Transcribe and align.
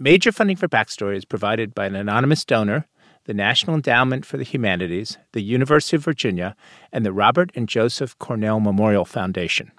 Major 0.00 0.30
funding 0.30 0.56
for 0.56 0.68
Backstory 0.68 1.16
is 1.16 1.24
provided 1.24 1.74
by 1.74 1.86
an 1.86 1.96
anonymous 1.96 2.44
donor, 2.44 2.86
the 3.24 3.34
National 3.34 3.74
Endowment 3.74 4.24
for 4.24 4.36
the 4.36 4.44
Humanities, 4.44 5.18
the 5.32 5.42
University 5.42 5.96
of 5.96 6.04
Virginia, 6.04 6.54
and 6.92 7.04
the 7.04 7.12
Robert 7.12 7.50
and 7.56 7.68
Joseph 7.68 8.16
Cornell 8.20 8.60
Memorial 8.60 9.04
Foundation. 9.04 9.72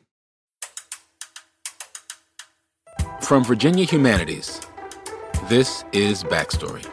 From 3.21 3.45
Virginia 3.45 3.85
Humanities, 3.85 4.59
this 5.48 5.85
is 5.93 6.26
Backstory. 6.26 6.85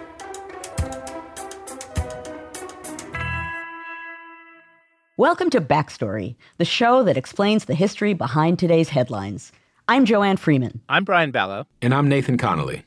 Welcome 5.16 5.50
to 5.50 5.60
Backstory, 5.60 6.36
the 6.58 6.64
show 6.64 7.02
that 7.02 7.16
explains 7.16 7.64
the 7.64 7.74
history 7.74 8.14
behind 8.14 8.60
today's 8.60 8.90
headlines. 8.90 9.50
I'm 9.88 10.04
Joanne 10.04 10.36
Freeman. 10.36 10.80
I'm 10.88 11.02
Brian 11.02 11.32
Balogh. 11.32 11.66
And 11.82 11.92
I'm 11.92 12.08
Nathan 12.08 12.38
Connolly. 12.38 12.85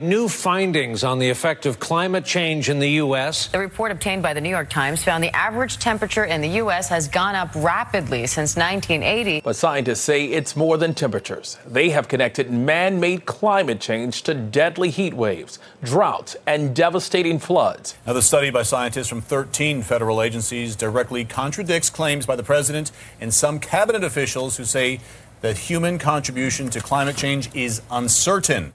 New 0.00 0.28
findings 0.28 1.02
on 1.02 1.18
the 1.18 1.28
effect 1.28 1.66
of 1.66 1.80
climate 1.80 2.24
change 2.24 2.68
in 2.68 2.78
the 2.78 2.88
U.S. 3.02 3.48
The 3.48 3.58
report 3.58 3.90
obtained 3.90 4.22
by 4.22 4.32
the 4.32 4.40
New 4.40 4.48
York 4.48 4.70
Times 4.70 5.02
found 5.02 5.24
the 5.24 5.34
average 5.34 5.78
temperature 5.78 6.24
in 6.24 6.40
the 6.40 6.50
U.S. 6.50 6.88
has 6.88 7.08
gone 7.08 7.34
up 7.34 7.50
rapidly 7.56 8.28
since 8.28 8.54
1980. 8.54 9.40
But 9.40 9.56
scientists 9.56 10.02
say 10.02 10.26
it's 10.26 10.54
more 10.54 10.76
than 10.76 10.94
temperatures. 10.94 11.58
They 11.66 11.90
have 11.90 12.06
connected 12.06 12.48
man 12.48 13.00
made 13.00 13.26
climate 13.26 13.80
change 13.80 14.22
to 14.22 14.34
deadly 14.34 14.90
heat 14.90 15.14
waves, 15.14 15.58
droughts, 15.82 16.36
and 16.46 16.76
devastating 16.76 17.40
floods. 17.40 17.96
Now, 18.06 18.12
the 18.12 18.22
study 18.22 18.50
by 18.50 18.62
scientists 18.62 19.08
from 19.08 19.20
13 19.20 19.82
federal 19.82 20.22
agencies 20.22 20.76
directly 20.76 21.24
contradicts 21.24 21.90
claims 21.90 22.24
by 22.24 22.36
the 22.36 22.44
president 22.44 22.92
and 23.20 23.34
some 23.34 23.58
cabinet 23.58 24.04
officials 24.04 24.58
who 24.58 24.64
say 24.64 25.00
that 25.40 25.58
human 25.58 25.98
contribution 25.98 26.70
to 26.70 26.78
climate 26.78 27.16
change 27.16 27.52
is 27.52 27.82
uncertain. 27.90 28.74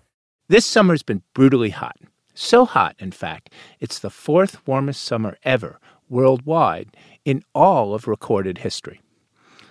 This 0.49 0.65
summer's 0.65 1.03
been 1.03 1.23
brutally 1.33 1.69
hot. 1.69 1.97
So 2.33 2.65
hot, 2.65 2.95
in 2.99 3.11
fact, 3.11 3.49
it's 3.79 3.97
the 3.97 4.09
fourth 4.09 4.67
warmest 4.67 5.01
summer 5.01 5.37
ever 5.43 5.79
worldwide 6.09 6.97
in 7.23 7.43
all 7.55 7.93
of 7.93 8.07
recorded 8.09 8.57
history. 8.57 9.01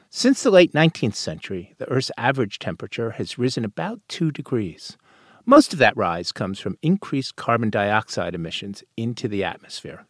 Since 0.09 0.43
the 0.43 0.51
late 0.51 0.73
19th 0.73 1.15
century, 1.15 1.75
the 1.77 1.89
Earth's 1.91 2.11
average 2.17 2.59
temperature 2.59 3.13
has 3.13 3.39
risen 3.39 3.67
about 3.67 4.01
2 4.09 4.31
degrees. 4.31 4.97
Most 5.45 5.75
of 5.75 5.79
that 5.79 5.97
rise 5.97 6.33
comes 6.33 6.59
from 6.59 6.79
increased 6.81 7.37
carbon 7.37 7.69
dioxide 7.69 8.35
emissions 8.35 8.83
into 8.97 9.29
the 9.29 9.45
atmosphere. 9.45 10.07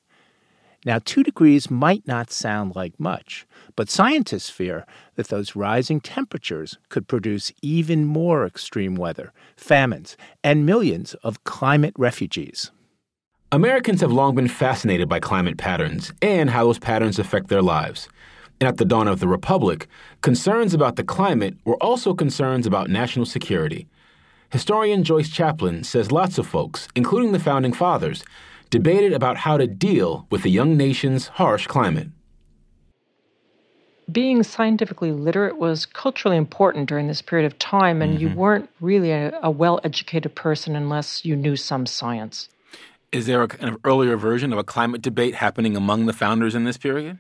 Now, 0.84 0.98
2 1.04 1.22
degrees 1.22 1.70
might 1.70 2.06
not 2.08 2.32
sound 2.32 2.74
like 2.74 2.98
much, 2.98 3.46
but 3.76 3.88
scientists 3.88 4.50
fear 4.50 4.84
that 5.14 5.28
those 5.28 5.54
rising 5.54 6.00
temperatures 6.00 6.76
could 6.88 7.06
produce 7.06 7.52
even 7.62 8.04
more 8.04 8.44
extreme 8.44 8.96
weather, 8.96 9.32
famines, 9.56 10.16
and 10.42 10.66
millions 10.66 11.14
of 11.22 11.44
climate 11.44 11.94
refugees. 11.96 12.72
Americans 13.52 14.00
have 14.00 14.12
long 14.12 14.34
been 14.34 14.48
fascinated 14.48 15.08
by 15.08 15.20
climate 15.20 15.56
patterns 15.56 16.12
and 16.20 16.50
how 16.50 16.64
those 16.64 16.78
patterns 16.78 17.18
affect 17.18 17.48
their 17.48 17.62
lives. 17.62 18.08
And 18.60 18.66
at 18.66 18.78
the 18.78 18.84
dawn 18.84 19.06
of 19.06 19.20
the 19.20 19.28
Republic, 19.28 19.86
concerns 20.20 20.74
about 20.74 20.96
the 20.96 21.04
climate 21.04 21.56
were 21.64 21.80
also 21.82 22.14
concerns 22.14 22.66
about 22.66 22.90
national 22.90 23.26
security. 23.26 23.86
Historian 24.50 25.04
Joyce 25.04 25.28
Chaplin 25.28 25.84
says 25.84 26.10
lots 26.10 26.38
of 26.38 26.46
folks, 26.46 26.88
including 26.94 27.32
the 27.32 27.38
founding 27.38 27.72
fathers, 27.72 28.24
debated 28.72 29.12
about 29.12 29.36
how 29.36 29.58
to 29.58 29.66
deal 29.66 30.26
with 30.30 30.42
the 30.42 30.48
young 30.48 30.76
nation's 30.76 31.28
harsh 31.28 31.66
climate. 31.66 32.08
Being 34.10 34.42
scientifically 34.42 35.12
literate 35.12 35.58
was 35.58 35.84
culturally 35.86 36.38
important 36.38 36.88
during 36.88 37.06
this 37.06 37.22
period 37.22 37.46
of 37.46 37.58
time, 37.58 38.00
and 38.02 38.14
mm-hmm. 38.14 38.28
you 38.28 38.34
weren't 38.34 38.68
really 38.80 39.12
a, 39.12 39.38
a 39.42 39.50
well 39.50 39.78
educated 39.84 40.34
person 40.34 40.74
unless 40.74 41.24
you 41.24 41.36
knew 41.36 41.54
some 41.54 41.86
science. 41.86 42.48
Is 43.12 43.26
there 43.26 43.42
a 43.42 43.48
kind 43.48 43.74
of 43.74 43.78
earlier 43.84 44.16
version 44.16 44.52
of 44.54 44.58
a 44.58 44.64
climate 44.64 45.02
debate 45.02 45.34
happening 45.34 45.76
among 45.76 46.06
the 46.06 46.14
founders 46.14 46.54
in 46.54 46.64
this 46.64 46.78
period? 46.78 47.18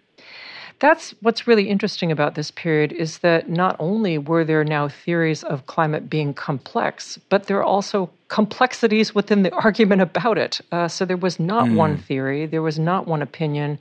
That's 0.82 1.14
what's 1.20 1.46
really 1.46 1.68
interesting 1.68 2.10
about 2.10 2.34
this 2.34 2.50
period 2.50 2.90
is 2.90 3.18
that 3.18 3.48
not 3.48 3.76
only 3.78 4.18
were 4.18 4.44
there 4.44 4.64
now 4.64 4.88
theories 4.88 5.44
of 5.44 5.66
climate 5.66 6.10
being 6.10 6.34
complex, 6.34 7.20
but 7.28 7.46
there 7.46 7.56
are 7.58 7.62
also 7.62 8.10
complexities 8.26 9.14
within 9.14 9.44
the 9.44 9.54
argument 9.64 10.02
about 10.02 10.38
it. 10.38 10.60
Uh, 10.72 10.88
so 10.88 11.04
there 11.04 11.16
was 11.16 11.38
not 11.38 11.68
mm. 11.68 11.76
one 11.76 11.96
theory, 11.96 12.46
there 12.46 12.62
was 12.62 12.80
not 12.80 13.06
one 13.06 13.22
opinion. 13.22 13.78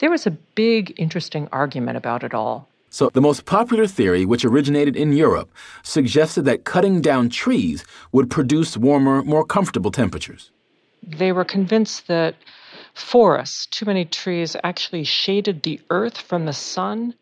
There 0.00 0.10
was 0.10 0.26
a 0.26 0.32
big, 0.32 0.92
interesting 0.98 1.48
argument 1.50 1.96
about 1.96 2.22
it 2.22 2.34
all. 2.34 2.68
So, 2.90 3.08
the 3.08 3.22
most 3.22 3.46
popular 3.46 3.86
theory, 3.86 4.26
which 4.26 4.44
originated 4.44 4.96
in 4.96 5.14
Europe, 5.14 5.50
suggested 5.82 6.42
that 6.42 6.64
cutting 6.64 7.00
down 7.00 7.30
trees 7.30 7.86
would 8.12 8.28
produce 8.30 8.76
warmer, 8.76 9.24
more 9.24 9.46
comfortable 9.46 9.90
temperatures. 9.90 10.50
They 11.02 11.32
were 11.32 11.46
convinced 11.46 12.06
that 12.08 12.34
forests, 12.94 13.66
too 13.66 13.84
many 13.84 14.04
trees, 14.04 14.56
actually 14.62 15.04
shaded 15.04 15.62
the 15.62 15.80
earth 15.90 16.16
from 16.16 16.46
the 16.46 16.52
sun. 16.52 17.14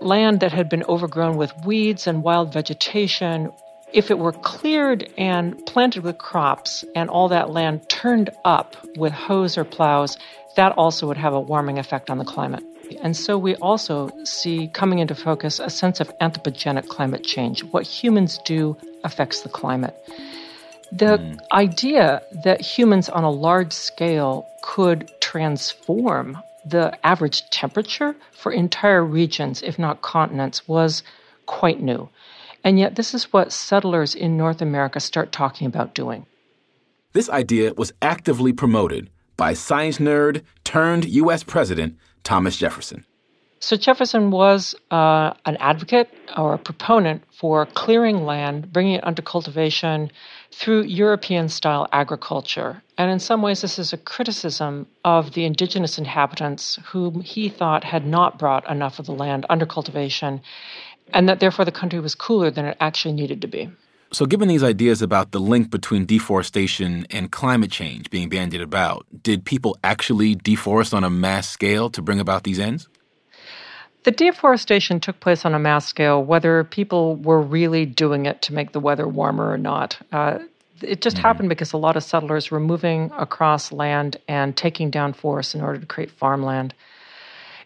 Land 0.00 0.40
that 0.40 0.52
had 0.52 0.68
been 0.70 0.82
overgrown 0.84 1.36
with 1.36 1.52
weeds 1.64 2.06
and 2.06 2.22
wild 2.22 2.52
vegetation, 2.52 3.52
if 3.92 4.10
it 4.10 4.18
were 4.18 4.32
cleared 4.32 5.12
and 5.18 5.64
planted 5.66 6.02
with 6.02 6.16
crops 6.16 6.84
and 6.94 7.10
all 7.10 7.28
that 7.28 7.50
land 7.50 7.88
turned 7.88 8.30
up 8.44 8.76
with 8.96 9.12
hoes 9.12 9.58
or 9.58 9.64
plows, 9.64 10.16
that 10.56 10.72
also 10.72 11.06
would 11.06 11.18
have 11.18 11.34
a 11.34 11.40
warming 11.40 11.78
effect 11.78 12.08
on 12.08 12.18
the 12.18 12.24
climate. 12.24 12.64
And 13.02 13.16
so 13.16 13.38
we 13.38 13.54
also 13.56 14.10
see 14.24 14.68
coming 14.72 14.98
into 14.98 15.14
focus 15.14 15.60
a 15.60 15.70
sense 15.70 16.00
of 16.00 16.10
anthropogenic 16.18 16.88
climate 16.88 17.22
change. 17.22 17.62
What 17.64 17.86
humans 17.86 18.38
do 18.44 18.76
affects 19.04 19.42
the 19.42 19.48
climate. 19.48 19.94
The 20.92 21.18
mm. 21.18 21.38
idea 21.52 22.22
that 22.44 22.60
humans 22.60 23.08
on 23.08 23.24
a 23.24 23.30
large 23.30 23.72
scale 23.72 24.48
could 24.62 25.10
transform 25.20 26.38
the 26.64 26.94
average 27.06 27.48
temperature 27.50 28.14
for 28.32 28.52
entire 28.52 29.04
regions, 29.04 29.62
if 29.62 29.78
not 29.78 30.02
continents, 30.02 30.68
was 30.68 31.02
quite 31.46 31.80
new. 31.80 32.08
And 32.64 32.78
yet, 32.78 32.96
this 32.96 33.14
is 33.14 33.32
what 33.32 33.52
settlers 33.52 34.14
in 34.14 34.36
North 34.36 34.60
America 34.60 35.00
start 35.00 35.32
talking 35.32 35.66
about 35.66 35.94
doing. 35.94 36.26
This 37.12 37.30
idea 37.30 37.72
was 37.74 37.92
actively 38.02 38.52
promoted 38.52 39.10
by 39.36 39.54
science 39.54 39.98
nerd 39.98 40.42
turned 40.64 41.06
U.S. 41.06 41.42
President 41.42 41.96
Thomas 42.22 42.56
Jefferson. 42.56 43.06
So, 43.60 43.76
Jefferson 43.76 44.30
was 44.30 44.74
uh, 44.90 45.32
an 45.46 45.56
advocate 45.58 46.08
or 46.36 46.54
a 46.54 46.58
proponent 46.58 47.22
for 47.32 47.66
clearing 47.66 48.24
land, 48.24 48.72
bringing 48.72 48.94
it 48.94 49.04
under 49.04 49.22
cultivation, 49.22 50.10
through 50.52 50.82
European 50.82 51.48
style 51.48 51.86
agriculture. 51.92 52.82
And 52.98 53.10
in 53.10 53.18
some 53.18 53.42
ways, 53.42 53.60
this 53.60 53.78
is 53.78 53.92
a 53.92 53.96
criticism 53.96 54.86
of 55.04 55.32
the 55.32 55.44
indigenous 55.44 55.98
inhabitants 55.98 56.78
whom 56.86 57.20
he 57.20 57.48
thought 57.48 57.84
had 57.84 58.06
not 58.06 58.38
brought 58.38 58.68
enough 58.70 58.98
of 58.98 59.06
the 59.06 59.12
land 59.12 59.46
under 59.48 59.66
cultivation, 59.66 60.40
and 61.12 61.28
that 61.28 61.40
therefore 61.40 61.64
the 61.64 61.72
country 61.72 62.00
was 62.00 62.14
cooler 62.14 62.50
than 62.50 62.64
it 62.64 62.76
actually 62.80 63.14
needed 63.14 63.40
to 63.42 63.48
be. 63.48 63.70
So, 64.12 64.26
given 64.26 64.48
these 64.48 64.64
ideas 64.64 65.02
about 65.02 65.30
the 65.30 65.38
link 65.38 65.70
between 65.70 66.04
deforestation 66.04 67.06
and 67.10 67.30
climate 67.30 67.70
change 67.70 68.10
being 68.10 68.28
bandied 68.28 68.60
about, 68.60 69.06
did 69.22 69.44
people 69.44 69.78
actually 69.84 70.34
deforest 70.34 70.92
on 70.92 71.04
a 71.04 71.10
mass 71.10 71.48
scale 71.48 71.90
to 71.90 72.02
bring 72.02 72.18
about 72.18 72.42
these 72.42 72.58
ends? 72.58 72.88
The 74.02 74.10
deforestation 74.10 74.98
took 75.00 75.20
place 75.20 75.44
on 75.44 75.54
a 75.54 75.58
mass 75.58 75.86
scale, 75.86 76.24
whether 76.24 76.64
people 76.64 77.16
were 77.16 77.40
really 77.40 77.84
doing 77.84 78.26
it 78.26 78.40
to 78.42 78.54
make 78.54 78.72
the 78.72 78.80
weather 78.80 79.06
warmer 79.06 79.50
or 79.50 79.58
not. 79.58 79.98
Uh, 80.10 80.38
it 80.80 81.02
just 81.02 81.16
mm-hmm. 81.16 81.26
happened 81.26 81.48
because 81.50 81.72
a 81.72 81.76
lot 81.76 81.96
of 81.96 82.04
settlers 82.04 82.50
were 82.50 82.60
moving 82.60 83.10
across 83.16 83.72
land 83.72 84.16
and 84.26 84.56
taking 84.56 84.90
down 84.90 85.12
forests 85.12 85.54
in 85.54 85.60
order 85.60 85.78
to 85.78 85.86
create 85.86 86.10
farmland. 86.10 86.72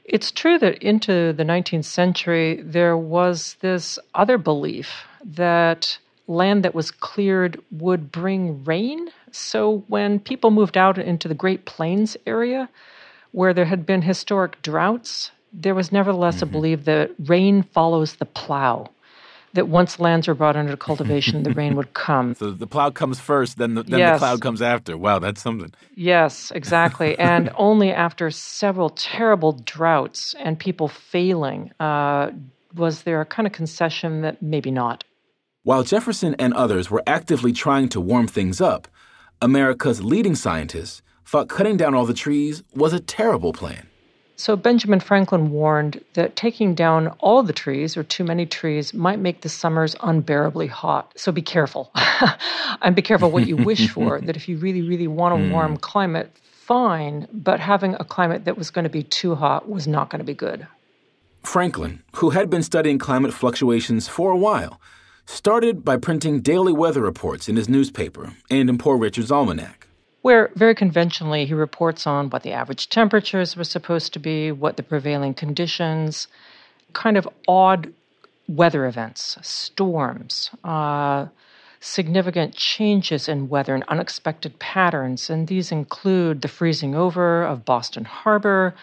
It's 0.05 0.33
true 0.33 0.59
that 0.59 0.83
into 0.83 1.33
the 1.33 1.45
19th 1.45 1.85
century, 1.85 2.61
there 2.63 2.97
was 2.97 3.57
this 3.61 3.99
other 4.15 4.37
belief 4.37 5.05
that 5.25 5.99
land 6.27 6.65
that 6.65 6.75
was 6.75 6.91
cleared 6.91 7.61
would 7.71 8.11
bring 8.11 8.65
rain. 8.65 9.09
So 9.31 9.85
when 9.89 10.19
people 10.19 10.51
moved 10.51 10.77
out 10.77 10.99
into 10.99 11.29
the 11.29 11.35
Great 11.35 11.65
Plains 11.65 12.17
area, 12.27 12.69
where 13.33 13.55
there 13.55 13.65
had 13.65 13.87
been 13.87 14.03
historic 14.03 14.61
droughts, 14.63 15.31
there 15.55 15.75
was 15.75 15.93
nevertheless 15.93 16.37
mm-hmm. 16.37 16.49
a 16.49 16.53
belief 16.53 16.85
that 16.85 17.11
rain 17.19 17.63
follows 17.63 18.15
the 18.17 18.27
plow. 18.27 18.89
that 19.55 19.69
once 19.69 20.01
lands 20.01 20.27
were 20.27 20.35
brought 20.35 20.57
under 20.57 20.77
cultivation, 20.77 21.45
the 21.45 21.53
rain 21.53 21.77
would 21.77 21.95
come. 21.95 22.35
So 22.41 22.51
the 22.51 22.67
plow 22.67 22.91
comes 22.91 23.21
first, 23.21 23.57
then 23.57 23.75
the, 23.75 23.85
then 23.85 24.01
Yes. 24.01 24.17
the 24.17 24.27
cloud 24.27 24.41
comes 24.41 24.61
after. 24.61 24.99
Wow, 24.99 25.21
that's 25.21 25.41
something. 25.41 25.73
Yes, 25.95 26.51
exactly. 26.51 27.17
and 27.33 27.51
only 27.55 27.93
after 27.93 28.33
several 28.33 28.91
terrible 28.91 29.53
droughts 29.53 30.35
and 30.41 30.59
people 30.59 30.89
failing 30.89 31.71
uh, 31.79 32.31
was 32.75 33.03
there 33.03 33.21
a 33.21 33.25
kind 33.25 33.47
of 33.47 33.53
concession 33.53 34.23
that 34.23 34.43
maybe 34.43 34.73
not. 34.73 35.05
While 35.63 35.85
Jefferson 35.85 36.35
and 36.41 36.53
others 36.55 36.91
were 36.91 37.05
actively 37.07 37.53
trying 37.53 37.89
to 37.91 38.01
warm 38.01 38.27
things 38.27 38.61
up, 38.61 38.89
America's 39.41 40.03
leading 40.03 40.35
scientists 40.35 41.01
thought 41.25 41.49
cutting 41.49 41.77
down 41.77 41.95
all 41.95 42.07
the 42.07 42.13
trees 42.13 42.65
was 42.75 42.93
a 42.93 42.99
terrible 42.99 43.53
plan. 43.53 43.87
So 44.37 44.57
Benjamin 44.57 45.01
Franklin 45.01 45.51
warned 45.51 46.05
that 46.15 46.35
taking 46.35 46.75
down 46.75 47.09
all 47.21 47.43
the 47.43 47.53
trees 47.53 47.97
or 47.97 48.03
too 48.03 48.25
many 48.25 48.47
trees 48.47 48.93
might 48.93 49.21
make 49.21 49.43
the 49.43 49.49
summers 49.49 49.95
unbearably 50.03 50.67
hot. 50.67 51.13
So 51.17 51.31
be 51.31 51.43
careful. 51.43 51.93
and 52.83 52.97
be 52.97 53.03
careful 53.03 53.31
what 53.31 53.47
you 53.47 53.57
wish 53.57 53.89
for. 53.89 54.21
That 54.25 54.37
if 54.37 54.49
you 54.49 54.57
really, 54.57 54.83
really 54.83 55.07
want 55.07 55.35
a 55.35 55.51
warm 55.51 55.73
hmm. 55.73 55.79
climate, 55.79 56.31
fine, 56.43 57.29
but 57.33 57.61
having 57.61 57.95
a 57.95 58.05
climate 58.05 58.45
that 58.47 58.57
was 58.57 58.71
going 58.71 58.85
to 58.85 58.91
be 58.91 59.03
too 59.03 59.35
hot 59.35 59.69
was 59.69 59.87
not 59.87 60.09
going 60.09 60.21
to 60.21 60.25
be 60.25 60.35
good. 60.35 60.67
Franklin, 61.43 62.03
who 62.17 62.31
had 62.31 62.49
been 62.49 62.63
studying 62.63 62.99
climate 62.99 63.35
fluctuations 63.35 64.09
for 64.09 64.31
a 64.31 64.37
while, 64.37 64.81
started 65.27 65.85
by 65.85 65.97
printing 65.97 66.41
daily 66.41 66.73
weather 66.73 67.03
reports 67.03 67.49
in 67.49 67.57
his 67.57 67.69
newspaper 67.69 68.33
and 68.51 68.71
in 68.71 68.79
Poor 68.79 68.97
Richard's 68.97 69.31
almanac. 69.31 69.84
Where 70.25 70.51
very 70.55 70.75
conventionally 70.75 71.45
he 71.45 71.53
reports 71.53 72.07
on 72.07 72.31
what 72.31 72.43
the 72.43 72.51
average 72.51 72.89
temperatures 72.89 73.59
were 73.59 73.63
supposed 73.63 74.11
to 74.15 74.19
be, 74.19 74.51
what 74.51 74.79
the 74.79 74.83
prevailing 74.83 75.35
conditions, 75.35 76.29
kind 76.95 77.19
of 77.19 77.29
odd 77.47 77.93
weather 78.49 78.87
events, 78.87 79.37
storms, 79.43 80.51
uh, 80.65 81.27
significant 81.79 82.55
changes 82.55 83.29
in 83.29 83.51
weather 83.51 83.75
and 83.75 83.85
unexpected 83.89 84.59
patterns. 84.59 85.29
And 85.29 85.47
these 85.47 85.71
include 85.71 86.41
the 86.41 86.49
freezing 86.49 86.95
over 86.95 87.43
of 87.43 87.67
Boston 87.67 88.07
Harbor, 88.07 88.75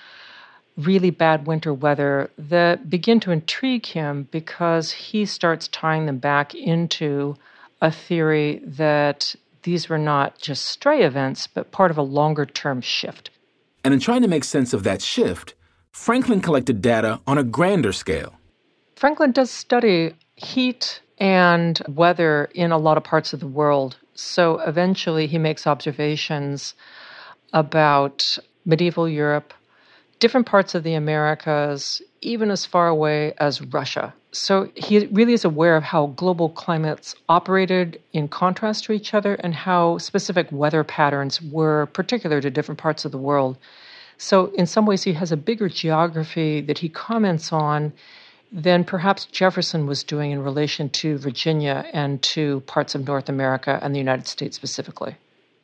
really 0.78 1.10
bad 1.10 1.48
winter 1.48 1.74
weather 1.74 2.30
that 2.38 2.88
begin 2.88 3.20
to 3.22 3.32
intrigue 3.32 3.88
him 3.88 4.28
because 4.30 4.92
he 4.92 5.26
starts 5.26 5.68
tying 5.68 6.06
them 6.06 6.20
back 6.20 6.54
into 6.54 7.36
a 7.82 7.90
theory 7.90 8.62
that 8.64 9.36
these 9.64 9.90
were 9.90 9.98
not 9.98 10.40
just 10.40 10.66
stray 10.66 11.04
events, 11.04 11.48
but 11.48 11.72
part 11.72 11.92
of 11.92 11.98
a 11.98 12.04
longer 12.04 12.46
term 12.46 12.82
shift. 12.82 13.30
And 13.84 13.94
in 13.94 14.00
trying 14.00 14.22
to 14.22 14.28
make 14.28 14.44
sense 14.44 14.74
of 14.74 14.84
that 14.84 15.02
shift, 15.02 15.56
Franklin 15.92 16.42
collected 16.42 16.82
data 16.82 17.20
on 17.28 17.38
a 17.38 17.44
grander 17.44 17.92
scale. 17.92 18.36
Franklin 18.96 19.32
does 19.32 19.52
study 19.52 20.14
heat 20.36 21.02
and 21.18 21.82
weather 21.88 22.50
in 22.56 22.72
a 22.72 22.78
lot 22.78 22.98
of 22.98 23.04
parts 23.04 23.34
of 23.34 23.40
the 23.40 23.48
world. 23.48 23.98
So 24.14 24.60
eventually 24.60 25.28
he 25.28 25.38
makes 25.38 25.68
observations 25.68 26.76
about 27.54 28.38
medieval 28.66 29.08
Europe, 29.08 29.54
different 30.20 30.48
parts 30.48 30.76
of 30.76 30.84
the 30.84 30.94
Americas, 30.94 32.02
even 32.22 32.52
as 32.52 32.66
far 32.66 32.88
away 32.88 33.34
as 33.38 33.62
Russia. 33.62 34.14
So 34.34 34.70
he 34.76 35.08
really 35.08 35.34
is 35.34 35.44
aware 35.44 35.76
of 35.76 35.84
how 35.84 36.08
global 36.08 36.50
climates 36.50 37.16
operated 37.28 38.02
in 38.14 38.30
contrast 38.30 38.86
to 38.86 38.94
each 38.94 39.14
other 39.14 39.36
and 39.36 39.54
how 39.54 39.98
specific 39.98 40.48
weather 40.52 40.84
patterns 40.84 41.42
were 41.42 41.88
particular 41.88 42.40
to 42.40 42.50
different 42.50 42.80
parts 42.80 43.04
of 43.04 43.12
the 43.12 43.18
world. 43.18 43.58
So, 44.18 44.52
in 44.54 44.68
some 44.68 44.86
ways, 44.86 45.04
he 45.04 45.14
has 45.14 45.32
a 45.32 45.38
bigger 45.38 45.68
geography 45.68 46.62
that 46.62 46.78
he 46.78 46.90
comments 46.90 47.52
on 47.52 47.92
than 48.52 48.84
perhaps 48.84 49.26
Jefferson 49.26 49.88
was 49.88 50.04
doing 50.04 50.32
in 50.32 50.44
relation 50.44 50.90
to 50.90 51.18
Virginia 51.18 51.86
and 51.92 52.22
to 52.22 52.60
parts 52.62 52.96
of 52.96 53.08
North 53.08 53.30
America 53.30 53.80
and 53.82 53.96
the 53.96 54.00
United 54.00 54.28
States 54.28 54.56
specifically. 54.56 55.16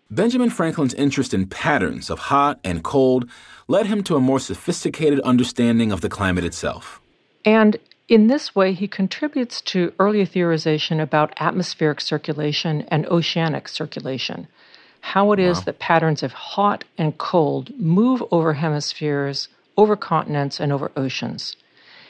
Benjamin 0.10 0.50
Franklin's 0.50 0.94
interest 0.94 1.34
in 1.34 1.48
patterns 1.48 2.10
of 2.10 2.18
hot 2.18 2.60
and 2.64 2.84
cold 2.84 3.30
led 3.68 3.88
him 3.88 4.04
to 4.04 4.16
a 4.16 4.22
more 4.22 4.40
sophisticated 4.40 5.20
understanding 5.22 5.92
of 5.92 6.02
the 6.02 6.10
climate 6.10 6.46
itself. 6.46 7.02
And 7.44 7.78
in 8.08 8.28
this 8.28 8.56
way, 8.56 8.74
he 8.74 8.88
contributes 8.88 9.62
to 9.62 9.94
earlier 10.00 10.26
theorization 10.26 11.02
about 11.02 11.34
atmospheric 11.40 12.00
circulation 12.00 12.84
and 12.88 13.06
oceanic 13.08 13.68
circulation. 13.68 14.48
How 15.02 15.32
it 15.34 15.40
is 15.40 15.64
that 15.64 15.80
patterns 15.80 16.24
of 16.24 16.32
hot 16.34 16.84
and 16.98 17.18
cold 17.18 17.78
move 17.78 18.24
over 18.32 18.54
hemispheres, 18.54 19.50
over 19.76 19.96
continents, 19.96 20.60
and 20.60 20.72
over 20.72 20.92
oceans. 20.96 21.56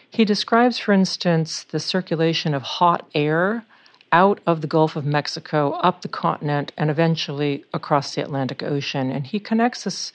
He 0.09 0.23
describes, 0.23 0.77
for 0.79 0.93
instance, 0.93 1.63
the 1.63 1.79
circulation 1.79 2.53
of 2.53 2.61
hot 2.61 3.07
air 3.13 3.65
out 4.11 4.39
of 4.47 4.61
the 4.61 4.67
Gulf 4.67 4.95
of 4.95 5.05
Mexico, 5.05 5.73
up 5.73 6.01
the 6.01 6.07
continent, 6.07 6.71
and 6.77 6.89
eventually 6.89 7.65
across 7.73 8.15
the 8.15 8.23
Atlantic 8.23 8.63
Ocean. 8.63 9.11
And 9.11 9.27
he 9.27 9.39
connects 9.39 9.83
this 9.83 10.13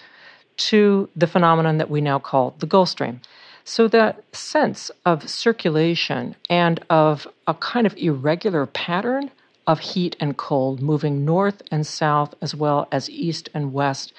to 0.56 1.08
the 1.14 1.26
phenomenon 1.26 1.79
that 1.79 1.90
we 1.90 2.00
now 2.00 2.19
call 2.19 2.55
the 2.58 2.67
Gulf 2.67 2.88
Stream. 2.88 3.20
So 3.64 3.88
that 3.88 4.23
sense 4.35 4.91
of 5.05 5.29
circulation 5.29 6.37
and 6.50 6.85
of 6.91 7.26
a 7.47 7.55
kind 7.55 7.87
of 7.87 7.97
irregular 7.97 8.67
pattern 8.67 9.31
of 9.67 9.79
heat 9.79 10.17
and 10.19 10.37
cold 10.37 10.82
moving 10.82 11.25
north 11.25 11.62
and 11.70 11.87
south 11.87 12.35
as 12.41 12.55
well 12.55 12.88
as 12.91 13.09
east 13.09 13.49
and 13.55 13.73
west, 13.73 14.12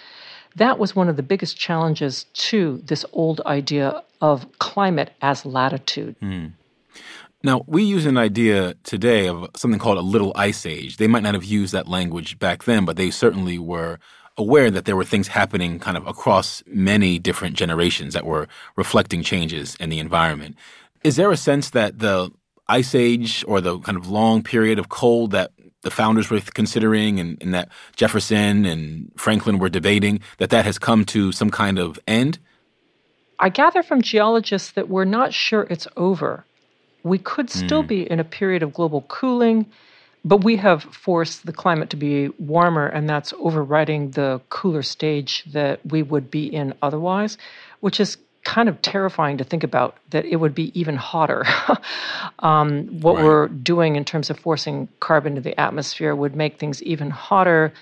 that 0.56 0.80
was 0.80 0.96
one 0.96 1.10
of 1.10 1.18
the 1.18 1.24
biggest 1.24 1.58
challenges 1.58 2.26
to 2.34 2.82
this 2.86 3.06
old 3.12 3.42
idea 3.46 4.04
of 4.22 4.48
climate 4.60 5.12
as 5.22 5.46
latitude. 5.46 6.16
Hmm. 6.20 6.48
Now, 7.46 7.66
we 7.68 7.84
use 7.84 8.06
an 8.06 8.18
idea 8.18 8.76
today 8.84 9.28
of 9.28 9.50
something 9.58 9.80
called 9.80 9.98
a 9.98 10.02
little 10.02 10.32
ice 10.36 10.66
age. 10.66 10.96
They 10.96 11.08
might 11.08 11.24
not 11.24 11.34
have 11.34 11.44
used 11.44 11.74
that 11.74 11.90
language 11.90 12.40
back 12.40 12.64
then, 12.64 12.86
but 12.86 12.96
they 12.96 13.12
certainly 13.12 13.58
were 13.58 14.00
aware 14.38 14.72
that 14.72 14.86
there 14.86 14.96
were 14.96 15.06
things 15.06 15.28
happening 15.28 15.80
kind 15.80 15.98
of 15.98 16.08
across 16.08 16.64
many 16.66 17.20
different 17.20 17.56
generations 17.56 18.14
that 18.14 18.26
were 18.26 18.48
reflecting 18.76 19.22
changes 19.22 19.76
in 19.76 19.90
the 19.90 20.00
environment. 20.00 20.56
Is 21.04 21.16
there 21.18 21.32
a 21.32 21.38
sense 21.38 21.72
that 21.72 22.00
the 22.00 22.32
ice 22.68 22.96
age 22.96 23.44
or 23.48 23.62
the 23.62 23.80
kind 23.80 23.98
of 23.98 24.08
long 24.08 24.42
period 24.42 24.80
of 24.80 24.90
cold 24.90 25.32
that 25.32 25.52
the 25.82 25.92
founders 25.92 26.30
were 26.30 26.40
considering 26.40 27.20
and, 27.20 27.38
and 27.42 27.54
that 27.54 27.70
Jefferson 27.96 28.66
and 28.66 29.12
Franklin 29.18 29.60
were 29.60 29.70
debating, 29.70 30.22
that 30.38 30.50
that 30.50 30.66
has 30.66 30.80
come 30.80 31.06
to 31.06 31.32
some 31.32 31.52
kind 31.52 31.78
of 31.78 32.00
end? 32.08 32.40
I 33.40 33.50
gather 33.50 33.84
from 33.84 34.02
geologists 34.02 34.72
that 34.72 34.90
we're 34.90 35.06
not 35.06 35.34
sure 35.34 35.68
it's 35.70 35.88
over. 35.98 36.46
We 37.04 37.18
could 37.18 37.50
still 37.50 37.82
hmm. 37.82 37.88
be 37.88 38.10
in 38.10 38.20
a 38.20 38.24
period 38.24 38.64
of 38.64 38.74
global 38.74 39.02
cooling, 39.10 39.66
but 40.26 40.44
we 40.44 40.56
have 40.58 40.84
forced 40.84 41.46
the 41.46 41.54
climate 41.54 41.90
to 41.92 41.98
be 41.98 42.30
warmer, 42.40 42.88
and 42.88 43.10
that's 43.10 43.34
overriding 43.40 44.12
the 44.12 44.42
cooler 44.50 44.82
stage 44.84 45.44
that 45.54 45.86
we 45.86 46.02
would 46.04 46.32
be 46.32 46.46
in 46.46 46.74
otherwise, 46.82 47.38
which 47.82 48.00
is 48.00 48.18
kind 48.44 48.68
of 48.70 48.82
terrifying 48.82 49.38
to 49.38 49.44
think 49.44 49.64
about 49.64 49.98
that 50.12 50.26
it 50.26 50.38
would 50.38 50.54
be 50.56 50.78
even 50.80 50.96
hotter. 50.96 51.46
um, 52.40 52.88
what 53.02 53.16
Right. 53.16 53.24
we're 53.26 53.48
doing 53.48 53.96
in 53.96 54.06
terms 54.06 54.30
of 54.30 54.40
forcing 54.40 54.88
carbon 55.00 55.36
to 55.36 55.42
the 55.42 55.60
atmosphere 55.60 56.14
would 56.16 56.36
make 56.36 56.60
things 56.60 56.82
even 56.84 57.10
hotter 57.10 57.74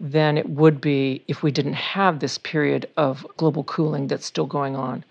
than 0.00 0.38
it 0.38 0.48
would 0.48 0.80
be 0.80 1.22
if 1.28 1.42
we 1.42 1.50
didn't 1.50 1.74
have 1.74 2.20
this 2.20 2.38
period 2.38 2.88
of 2.96 3.26
global 3.36 3.64
cooling 3.64 4.06
that's 4.06 4.26
still 4.26 4.46
going 4.46 4.76
on. 4.76 5.04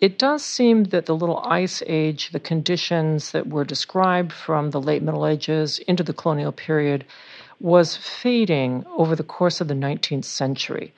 It 0.00 0.16
does 0.16 0.44
seem 0.44 0.84
that 0.84 1.06
the 1.06 1.16
little 1.16 1.38
ice 1.38 1.82
age, 1.86 2.30
the 2.30 2.40
conditions 2.40 3.32
that 3.32 3.48
were 3.48 3.64
described 3.64 4.32
from 4.32 4.70
the 4.70 4.80
late 4.80 5.02
Middle 5.02 5.26
Ages 5.26 5.80
into 5.80 6.04
the 6.04 6.12
colonial 6.12 6.52
period, 6.52 7.04
was 7.60 7.96
fading 7.96 8.84
over 8.96 9.16
the 9.16 9.24
course 9.24 9.60
of 9.60 9.66
the 9.66 9.74
19th 9.74 10.24
century. 10.24 10.92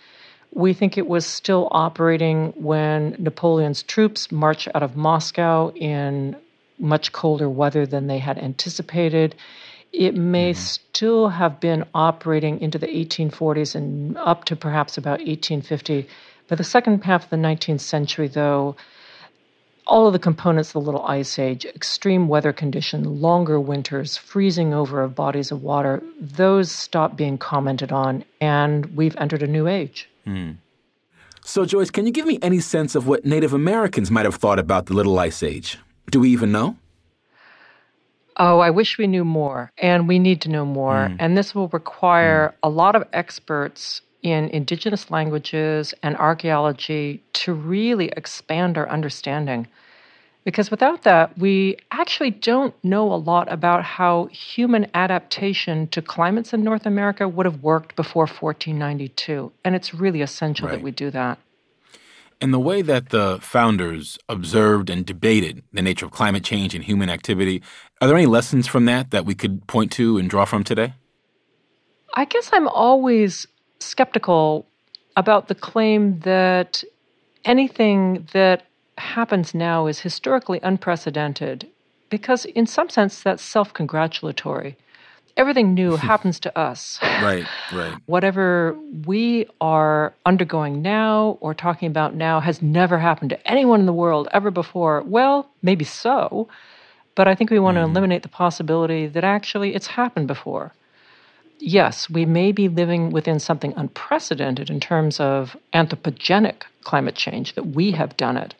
We 0.53 0.75
think 0.75 0.99
it 0.99 1.07
was 1.07 1.25
still 1.25 1.69
operating 1.71 2.53
when 2.57 3.17
Napoleon's 3.19 3.83
troops 3.83 4.31
marched 4.31 4.69
out 4.75 4.83
of 4.83 4.97
Moscow 4.97 5.71
in 5.71 6.37
much 6.79 7.13
colder 7.13 7.49
weather 7.49 7.87
than 7.87 8.07
they 8.07 8.19
had 8.19 8.37
anticipated. 8.37 9.35
It 9.93 10.15
may 10.15 10.53
mm-hmm. 10.53 10.61
still 10.61 11.29
have 11.29 11.61
been 11.61 11.85
operating 11.95 12.61
into 12.61 12.79
the 12.79 12.87
1840s 12.87 13.75
and 13.75 14.19
up 14.19 14.45
to 14.47 14.57
perhaps 14.57 14.99
about 14.99 15.21
1850. 15.21 16.07
By 16.51 16.57
the 16.57 16.65
second 16.65 17.05
half 17.05 17.25
of 17.25 17.31
the 17.31 17.37
19th 17.37 17.81
century, 17.81 18.27
though, 18.27 18.75
all 19.87 20.09
of 20.09 20.13
the 20.13 20.19
components 20.19 20.71
of 20.71 20.73
the 20.73 20.81
little 20.81 21.07
ice 21.07 21.39
age, 21.39 21.65
extreme 21.65 22.27
weather 22.27 22.53
condition, 22.53 23.21
longer 23.21 23.61
winters, 23.61 24.17
freezing 24.17 24.75
over 24.75 25.01
of 25.01 25.15
bodies 25.15 25.53
of 25.53 25.63
water, 25.63 26.03
those 26.21 26.73
stopped 26.73 27.15
being 27.15 27.39
commented 27.39 27.93
on, 27.93 28.25
and 28.41 28.97
we've 28.97 29.17
entered 29.17 29.45
a 29.45 29.47
new 29.47 29.69
age. 29.69 30.09
Hmm. 30.25 30.53
So, 31.45 31.65
Joyce, 31.65 31.91
can 31.91 32.05
you 32.05 32.13
give 32.13 32.27
me 32.27 32.41
any 32.43 32.59
sense 32.59 32.97
of 32.97 33.07
what 33.07 33.25
Native 33.25 33.55
Americans 33.55 34.11
might 34.11 34.25
have 34.25 34.35
thought 34.35 34.59
about 34.59 34.87
the 34.87 34.95
Little 34.95 35.17
Ice 35.21 35.45
Age? 35.45 35.79
Do 36.11 36.19
we 36.19 36.31
even 36.31 36.51
know? 36.51 36.77
Oh, 38.37 38.59
I 38.59 38.71
wish 38.71 38.99
we 38.99 39.07
knew 39.07 39.25
more, 39.25 39.71
and 39.79 40.09
we 40.09 40.19
need 40.19 40.41
to 40.43 40.49
know 40.49 40.65
more. 40.65 41.11
Hmm. 41.11 41.17
And 41.21 41.39
this 41.39 41.55
will 41.55 41.69
require 41.69 42.49
hmm. 42.49 42.55
a 42.65 42.69
lot 42.69 42.97
of 42.97 43.05
experts 43.13 44.03
in 44.23 44.49
indigenous 44.49 45.11
languages 45.11 45.95
and 46.03 46.17
archaeology 46.17 47.23
to 47.33 47.53
really 47.53 48.09
expand 48.17 48.77
our 48.77 48.89
understanding. 48.89 49.67
Because 50.45 50.71
without 50.71 51.03
that, 51.03 51.37
we 51.39 51.77
actually 51.91 52.31
don't 52.31 52.75
know 52.83 53.13
a 53.13 53.17
lot 53.17 53.53
about 53.53 53.85
how 53.85 54.27
human 54.27 54.87
adaptation 54.95 55.87
to 55.89 56.01
climates 56.01 56.55
in 56.55 56.65
North 56.65 56.87
America 56.87 57.29
would 57.29 57.45
have 57.45 57.63
worked 57.63 57.95
before 57.95 58.27
1492. 58.27 59.53
And 59.65 59.75
it's 59.75 59.93
really 59.93 60.23
essential 60.23 60.69
right. 60.69 60.77
that 60.77 60.83
we 60.83 60.91
do 60.93 61.11
that. 61.11 61.39
And 62.41 62.55
the 62.55 62.59
way 62.59 62.81
that 62.81 63.11
the 63.11 63.39
founders 63.43 64.19
observed 64.29 64.89
and 64.89 65.05
debated 65.05 65.63
the 65.75 65.83
nature 65.83 66.07
of 66.07 66.13
climate 66.13 66.43
change 66.43 66.75
and 66.75 66.83
human 66.83 67.11
activity, 67.11 67.63
are 68.01 68.09
there 68.09 68.17
any 68.17 68.27
lessons 68.27 68.67
from 68.67 68.87
that 68.87 69.11
that 69.11 69.27
we 69.27 69.35
could 69.35 69.67
point 69.67 69.93
to 69.93 70.17
and 70.17 70.31
draw 70.31 70.47
from 70.47 70.65
today? 70.65 70.95
I 72.15 72.25
guess 72.25 72.49
I'm 72.53 72.67
always 72.67 73.47
skeptical 73.81 74.67
about 75.17 75.49
the 75.49 75.55
claim 75.55 76.21
that 76.21 76.85
anything 77.45 78.27
that 78.33 78.67
happens 78.99 79.55
now 79.55 79.87
is 79.87 80.01
historically 80.01 80.61
unprecedented 80.63 81.69
because, 82.11 82.45
in 82.45 82.67
some 82.67 82.89
sense, 82.89 83.23
that's 83.23 83.43
self 83.43 83.73
congratulatory. 83.73 84.77
Everything 85.37 85.75
new 85.75 85.97
happens 86.11 86.41
to 86.41 86.59
us. 86.59 86.99
Right, 87.03 87.47
right. 87.73 87.97
Whatever 88.07 88.77
we 89.07 89.47
are 89.61 90.13
undergoing 90.27 90.83
now 90.83 91.39
or 91.41 91.55
talking 91.55 91.89
about 91.89 92.15
now 92.15 92.41
has 92.41 92.61
never 92.61 92.99
happened 92.99 93.31
to 93.31 93.51
anyone 93.51 93.81
in 93.81 93.87
the 93.87 93.93
world 93.93 94.29
ever 94.33 94.51
before. 94.51 95.03
Well, 95.03 95.49
maybe 95.63 95.85
so, 95.85 96.49
but 97.15 97.29
I 97.29 97.35
think 97.35 97.51
we 97.51 97.59
want 97.59 97.77
mm. 97.77 97.85
to 97.85 97.91
eliminate 97.91 98.23
the 98.23 98.29
possibility 98.29 99.07
that 99.07 99.25
actually 99.25 99.75
it's 99.75 99.87
happened 99.87 100.27
before 100.27 100.73
yes, 101.61 102.09
we 102.09 102.25
may 102.25 102.53
be 102.53 102.69
living 102.69 103.11
within 103.11 103.39
something 103.39 103.73
unprecedented 103.77 104.71
in 104.71 104.81
terms 104.81 105.21
of 105.21 105.57
anthropogenic 105.75 106.63
climate 106.85 107.15
change, 107.15 107.55
that 107.55 107.69
we 107.69 107.93
have 107.93 108.17
done 108.17 108.37
it. 108.37 108.55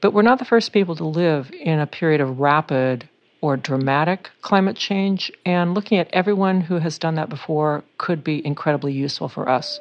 But 0.00 0.12
we're 0.12 0.22
not 0.22 0.38
the 0.38 0.44
first 0.44 0.72
people 0.72 0.94
to 0.96 1.04
live 1.04 1.50
in 1.52 1.78
a 1.80 1.86
period 1.86 2.20
of 2.20 2.38
rapid 2.38 3.08
or 3.40 3.56
dramatic 3.56 4.30
climate 4.42 4.76
change, 4.76 5.30
and 5.44 5.74
looking 5.74 5.98
at 5.98 6.08
everyone 6.12 6.60
who 6.60 6.78
has 6.78 6.98
done 6.98 7.14
that 7.14 7.28
before 7.28 7.84
could 7.98 8.24
be 8.24 8.44
incredibly 8.46 8.92
useful 8.92 9.28
for 9.28 9.48
us. 9.48 9.78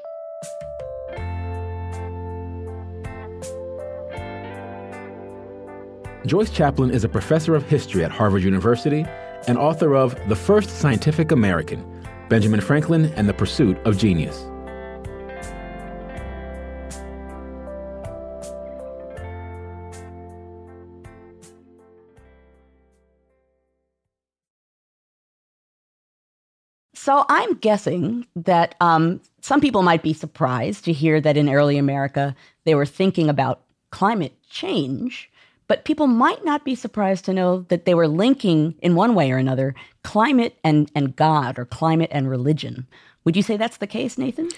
Joyce 6.25 6.50
Chaplin 6.50 6.89
is 6.89 7.03
a 7.03 7.09
professor 7.09 7.53
of 7.53 7.63
history 7.69 8.03
at 8.03 8.12
Harvard 8.12 8.41
University 8.41 9.05
and 9.47 9.57
author 9.59 9.95
of 9.95 10.17
The 10.27 10.35
First 10.35 10.71
Scientific 10.71 11.31
American 11.31 11.95
Benjamin 12.29 12.62
Franklin 12.62 13.05
and 13.15 13.29
the 13.29 13.34
Pursuit 13.34 13.77
of 13.86 13.98
Genius. 13.98 14.46
So 27.05 27.24
I'm 27.29 27.53
guessing 27.58 28.25
that 28.36 28.74
um, 28.82 29.22
some 29.39 29.62
people 29.62 29.84
might 29.84 30.01
be 30.01 30.12
surprised 30.12 30.86
to 30.86 30.91
hear 30.91 31.22
that 31.22 31.38
in 31.38 31.50
early 31.51 31.77
America 31.77 32.36
they 32.63 32.74
were 32.74 32.88
thinking 32.88 33.29
about 33.29 33.62
climate 33.91 34.34
change 34.50 35.29
but 35.67 35.86
people 35.86 36.07
might 36.07 36.43
not 36.45 36.63
be 36.63 36.75
surprised 36.75 37.25
to 37.25 37.34
know 37.34 37.65
that 37.69 37.86
they 37.86 37.93
were 37.93 38.07
linking, 38.07 38.75
in 38.81 38.95
one 38.95 39.15
way 39.15 39.31
or 39.31 39.38
another, 39.38 39.75
climate 40.03 40.57
and, 40.63 40.91
and 40.95 41.15
God 41.15 41.57
or 41.57 41.65
climate 41.65 42.10
and 42.12 42.29
religion. 42.29 42.88
Would 43.24 43.36
you 43.36 43.41
say 43.41 43.57
that's 43.57 43.77
the 43.77 43.88
case, 43.88 44.17
Nathan? 44.17 44.50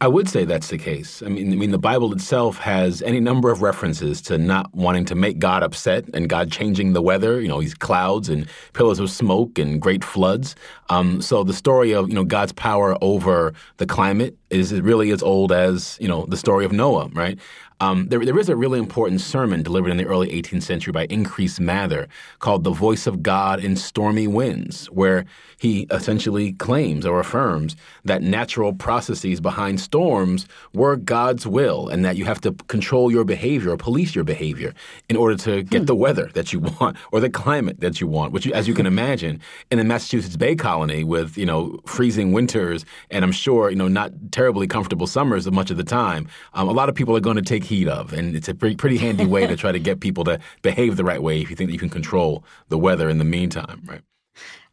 I 0.00 0.08
would 0.08 0.28
say 0.28 0.44
that's 0.44 0.68
the 0.68 0.76
case. 0.76 1.22
I 1.22 1.28
mean, 1.28 1.52
I 1.52 1.56
mean, 1.56 1.70
the 1.70 1.78
Bible 1.78 2.12
itself 2.12 2.58
has 2.58 3.00
any 3.02 3.20
number 3.20 3.50
of 3.50 3.62
references 3.62 4.20
to 4.22 4.36
not 4.36 4.74
wanting 4.74 5.04
to 5.06 5.14
make 5.14 5.38
God 5.38 5.62
upset 5.62 6.04
and 6.12 6.28
God 6.28 6.50
changing 6.50 6.92
the 6.92 7.00
weather. 7.00 7.40
You 7.40 7.48
know, 7.48 7.60
these 7.60 7.74
clouds 7.74 8.28
and 8.28 8.46
pillars 8.72 8.98
of 8.98 9.08
smoke 9.08 9.58
and 9.58 9.80
great 9.80 10.02
floods. 10.04 10.56
Um, 10.90 11.22
so 11.22 11.44
the 11.44 11.54
story 11.54 11.94
of 11.94 12.08
you 12.08 12.14
know 12.14 12.24
God's 12.24 12.52
power 12.52 12.98
over 13.00 13.54
the 13.78 13.86
climate 13.86 14.36
is 14.50 14.78
really 14.78 15.10
as 15.10 15.22
old 15.22 15.52
as 15.52 15.96
you 16.00 16.08
know 16.08 16.26
the 16.26 16.36
story 16.36 16.64
of 16.64 16.72
Noah, 16.72 17.08
right? 17.14 17.38
Um, 17.84 18.08
there, 18.08 18.24
there 18.24 18.38
is 18.38 18.48
a 18.48 18.56
really 18.56 18.78
important 18.78 19.20
sermon 19.20 19.62
delivered 19.62 19.90
in 19.90 19.98
the 19.98 20.06
early 20.06 20.28
18th 20.30 20.62
century 20.62 20.90
by 20.90 21.04
Increase 21.10 21.60
Mather 21.60 22.08
called 22.38 22.64
The 22.64 22.70
Voice 22.70 23.06
of 23.06 23.22
God 23.22 23.62
in 23.62 23.76
Stormy 23.76 24.26
Winds, 24.26 24.86
where 24.86 25.26
he 25.58 25.86
essentially 25.90 26.54
claims 26.54 27.04
or 27.04 27.20
affirms 27.20 27.76
that 28.04 28.22
natural 28.22 28.72
processes 28.72 29.38
behind 29.38 29.80
storms 29.80 30.46
were 30.72 30.96
God's 30.96 31.46
will 31.46 31.88
and 31.88 32.04
that 32.06 32.16
you 32.16 32.24
have 32.24 32.40
to 32.42 32.52
control 32.68 33.10
your 33.10 33.24
behavior 33.24 33.70
or 33.70 33.76
police 33.76 34.14
your 34.14 34.24
behavior 34.24 34.72
in 35.10 35.16
order 35.16 35.36
to 35.36 35.62
get 35.62 35.80
hmm. 35.80 35.84
the 35.84 35.94
weather 35.94 36.30
that 36.34 36.52
you 36.52 36.60
want 36.80 36.96
or 37.12 37.20
the 37.20 37.30
climate 37.30 37.80
that 37.80 38.00
you 38.00 38.06
want, 38.06 38.32
which, 38.32 38.50
as 38.50 38.66
you 38.66 38.72
can 38.72 38.86
imagine, 38.86 39.40
in 39.70 39.78
the 39.78 39.84
Massachusetts 39.84 40.36
Bay 40.36 40.54
Colony 40.54 41.04
with, 41.04 41.36
you 41.36 41.44
know, 41.44 41.80
freezing 41.84 42.32
winters 42.32 42.86
and 43.10 43.24
I'm 43.24 43.32
sure, 43.32 43.68
you 43.68 43.76
know, 43.76 43.88
not 43.88 44.10
terribly 44.32 44.66
comfortable 44.66 45.06
summers 45.06 45.46
of 45.46 45.52
much 45.52 45.70
of 45.70 45.76
the 45.76 45.84
time, 45.84 46.28
um, 46.54 46.66
a 46.66 46.72
lot 46.72 46.88
of 46.88 46.94
people 46.94 47.14
are 47.14 47.20
going 47.20 47.36
to 47.36 47.42
take 47.42 47.64
heat 47.74 47.88
of. 47.88 48.12
And 48.12 48.36
it's 48.36 48.48
a 48.48 48.54
pretty, 48.54 48.76
pretty 48.76 48.96
handy 48.96 49.26
way 49.26 49.46
to 49.46 49.56
try 49.56 49.72
to 49.72 49.78
get 49.78 50.00
people 50.00 50.24
to 50.24 50.38
behave 50.62 50.96
the 50.96 51.04
right 51.04 51.22
way 51.22 51.40
if 51.40 51.50
you 51.50 51.56
think 51.56 51.68
that 51.68 51.72
you 51.72 51.78
can 51.78 51.90
control 51.90 52.44
the 52.68 52.78
weather 52.78 53.08
in 53.08 53.18
the 53.18 53.24
meantime, 53.24 53.82
right? 53.86 54.02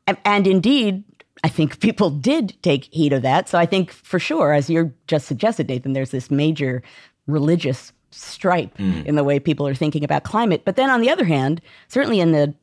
And, 0.07 0.17
and 0.25 0.47
indeed, 0.47 1.03
I 1.43 1.49
think 1.49 1.79
people 1.79 2.09
did 2.09 2.55
take 2.61 2.85
heed 2.85 3.13
of 3.13 3.21
that. 3.23 3.49
So 3.49 3.57
I 3.57 3.65
think 3.65 3.91
for 3.91 4.19
sure, 4.19 4.53
as 4.53 4.69
you 4.69 4.93
just 5.07 5.27
suggested, 5.27 5.67
Nathan, 5.69 5.93
there's 5.93 6.11
this 6.11 6.29
major 6.29 6.83
religious 7.27 7.93
stripe 8.11 8.77
mm. 8.77 9.05
in 9.05 9.15
the 9.15 9.23
way 9.23 9.39
people 9.39 9.67
are 9.67 9.75
thinking 9.75 10.03
about 10.03 10.23
climate. 10.23 10.63
But 10.65 10.75
then 10.75 10.89
on 10.89 11.01
the 11.01 11.09
other 11.09 11.25
hand, 11.25 11.61
certainly 11.87 12.19
in 12.19 12.31
the 12.31 12.53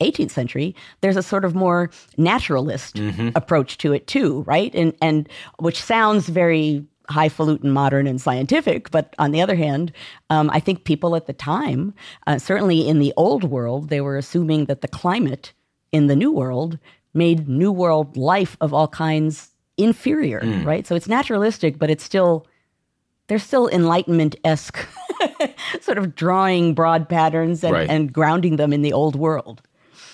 18th 0.00 0.30
century, 0.30 0.74
there's 1.00 1.16
a 1.16 1.22
sort 1.22 1.44
of 1.44 1.54
more 1.54 1.90
naturalist 2.16 2.96
mm-hmm. 2.96 3.30
approach 3.34 3.78
to 3.78 3.92
it 3.92 4.06
too, 4.06 4.42
right? 4.42 4.72
And 4.74 4.94
and 5.02 5.28
which 5.58 5.82
sounds 5.82 6.28
very 6.28 6.84
highfalutin, 7.08 7.70
modern, 7.70 8.06
and 8.06 8.20
scientific. 8.20 8.90
But 8.90 9.14
on 9.18 9.32
the 9.32 9.40
other 9.40 9.56
hand, 9.56 9.92
um, 10.30 10.50
I 10.50 10.60
think 10.60 10.84
people 10.84 11.16
at 11.16 11.26
the 11.26 11.32
time, 11.32 11.94
uh, 12.26 12.38
certainly 12.38 12.86
in 12.86 12.98
the 12.98 13.12
old 13.16 13.44
world, 13.44 13.88
they 13.88 14.00
were 14.00 14.16
assuming 14.16 14.66
that 14.66 14.80
the 14.80 14.88
climate 14.88 15.52
in 15.92 16.06
the 16.06 16.16
new 16.16 16.32
world 16.32 16.78
made 17.14 17.48
new 17.48 17.72
world 17.72 18.16
life 18.16 18.56
of 18.60 18.74
all 18.74 18.88
kinds 18.88 19.50
inferior, 19.76 20.40
mm. 20.40 20.64
right? 20.64 20.86
So 20.86 20.94
it's 20.94 21.08
naturalistic, 21.08 21.78
but 21.78 21.90
it's 21.90 22.04
still 22.04 22.46
there's 23.28 23.42
still 23.42 23.68
enlightenment 23.68 24.36
esque 24.42 24.78
sort 25.80 25.98
of 25.98 26.14
drawing 26.14 26.74
broad 26.74 27.08
patterns 27.08 27.62
and, 27.62 27.74
right. 27.74 27.88
and 27.88 28.12
grounding 28.12 28.56
them 28.56 28.72
in 28.72 28.82
the 28.82 28.92
old 28.92 29.16
world. 29.16 29.62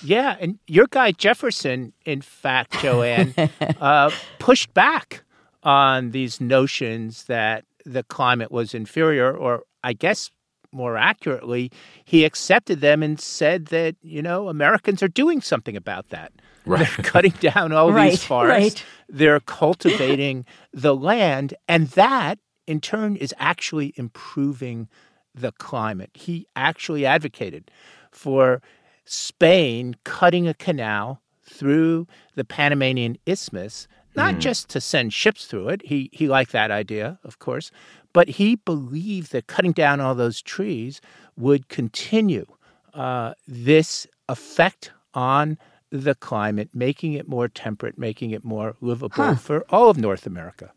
Yeah, 0.02 0.36
and 0.38 0.58
your 0.66 0.86
guy 0.88 1.12
Jefferson, 1.12 1.92
in 2.04 2.20
fact, 2.20 2.78
Joanne, 2.80 3.34
uh, 3.80 4.10
pushed 4.38 4.74
back 4.74 5.23
on 5.64 6.10
these 6.10 6.40
notions 6.40 7.24
that 7.24 7.64
the 7.84 8.02
climate 8.04 8.52
was 8.52 8.74
inferior, 8.74 9.34
or 9.34 9.64
I 9.82 9.92
guess 9.92 10.30
more 10.72 10.96
accurately, 10.96 11.70
he 12.04 12.24
accepted 12.24 12.80
them 12.80 13.02
and 13.02 13.18
said 13.20 13.66
that, 13.66 13.96
you 14.02 14.20
know, 14.20 14.48
Americans 14.48 15.02
are 15.02 15.08
doing 15.08 15.40
something 15.40 15.76
about 15.76 16.10
that. 16.10 16.32
Right. 16.66 16.88
They're 16.96 17.04
cutting 17.04 17.34
down 17.40 17.72
all 17.72 17.92
right, 17.92 18.12
these 18.12 18.24
forests. 18.24 18.80
Right. 18.80 18.84
They're 19.10 19.40
cultivating 19.40 20.46
the 20.72 20.96
land. 20.96 21.52
And 21.68 21.88
that, 21.88 22.38
in 22.66 22.80
turn, 22.80 23.16
is 23.16 23.34
actually 23.38 23.92
improving 23.96 24.88
the 25.34 25.52
climate. 25.52 26.08
He 26.14 26.46
actually 26.56 27.04
advocated 27.04 27.70
for 28.10 28.62
Spain 29.04 29.96
cutting 30.04 30.48
a 30.48 30.54
canal 30.54 31.20
through 31.42 32.06
the 32.34 32.46
Panamanian 32.46 33.18
Isthmus 33.26 33.86
not 34.16 34.36
mm. 34.36 34.40
just 34.40 34.68
to 34.70 34.80
send 34.80 35.12
ships 35.12 35.46
through 35.46 35.68
it. 35.68 35.82
He 35.84 36.10
he 36.12 36.28
liked 36.28 36.52
that 36.52 36.70
idea, 36.70 37.18
of 37.24 37.38
course, 37.38 37.70
but 38.12 38.28
he 38.28 38.56
believed 38.56 39.32
that 39.32 39.46
cutting 39.46 39.72
down 39.72 40.00
all 40.00 40.14
those 40.14 40.40
trees 40.40 41.00
would 41.36 41.68
continue 41.68 42.46
uh, 42.94 43.34
this 43.46 44.06
effect 44.28 44.92
on 45.14 45.58
the 45.90 46.14
climate, 46.14 46.70
making 46.74 47.12
it 47.12 47.28
more 47.28 47.48
temperate, 47.48 47.98
making 47.98 48.30
it 48.30 48.44
more 48.44 48.74
livable 48.80 49.14
huh. 49.14 49.34
for 49.36 49.64
all 49.68 49.88
of 49.88 49.96
North 49.96 50.26
America. 50.26 50.72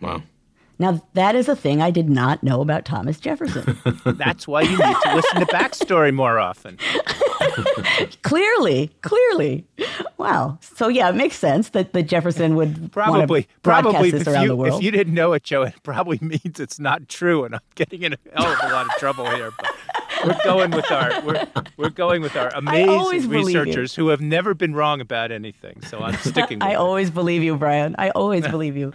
Wow. 0.00 0.22
Now, 0.78 1.02
that 1.12 1.34
is 1.34 1.46
a 1.46 1.54
thing 1.54 1.82
I 1.82 1.90
did 1.90 2.08
not 2.08 2.42
know 2.42 2.62
about 2.62 2.86
Thomas 2.86 3.20
Jefferson. 3.20 3.78
That's 4.06 4.48
why 4.48 4.62
you 4.62 4.70
need 4.70 4.96
to 5.02 5.14
listen 5.14 5.40
to 5.40 5.46
backstory 5.46 6.12
more 6.12 6.38
often. 6.38 6.78
clearly, 8.22 8.90
clearly. 9.02 9.64
Wow. 10.18 10.58
So 10.60 10.88
yeah, 10.88 11.08
it 11.08 11.14
makes 11.14 11.36
sense 11.36 11.70
that, 11.70 11.92
that 11.92 12.04
Jefferson 12.04 12.54
would 12.56 12.92
probably 12.92 13.48
probably 13.62 14.10
this 14.10 14.26
around 14.26 14.42
you, 14.42 14.48
the 14.48 14.56
world. 14.56 14.78
If 14.78 14.84
you 14.84 14.90
didn't 14.90 15.14
know 15.14 15.32
it, 15.32 15.42
Joe, 15.42 15.62
it 15.62 15.74
probably 15.82 16.18
means 16.22 16.60
it's 16.60 16.78
not 16.78 17.08
true, 17.08 17.44
and 17.44 17.54
I'm 17.54 17.60
getting 17.74 18.02
in 18.02 18.14
a 18.14 18.18
hell 18.34 18.52
of 18.52 18.70
a 18.70 18.72
lot 18.72 18.86
of 18.86 18.92
trouble 18.92 19.28
here. 19.30 19.52
But 19.56 19.74
we're 20.26 20.44
going 20.44 20.70
with 20.70 20.90
our 20.90 21.20
we're, 21.22 21.46
we're 21.76 21.90
going 21.90 22.22
with 22.22 22.36
our 22.36 22.50
amazing 22.54 23.30
researchers 23.30 23.94
who 23.94 24.08
have 24.08 24.20
never 24.20 24.54
been 24.54 24.74
wrong 24.74 25.00
about 25.00 25.32
anything. 25.32 25.82
So 25.82 26.00
I'm 26.00 26.16
sticking. 26.18 26.62
I 26.62 26.70
it. 26.70 26.72
I 26.72 26.74
always 26.76 27.10
believe 27.10 27.42
you, 27.42 27.56
Brian. 27.56 27.94
I 27.98 28.10
always 28.10 28.46
believe 28.46 28.76
you. 28.76 28.92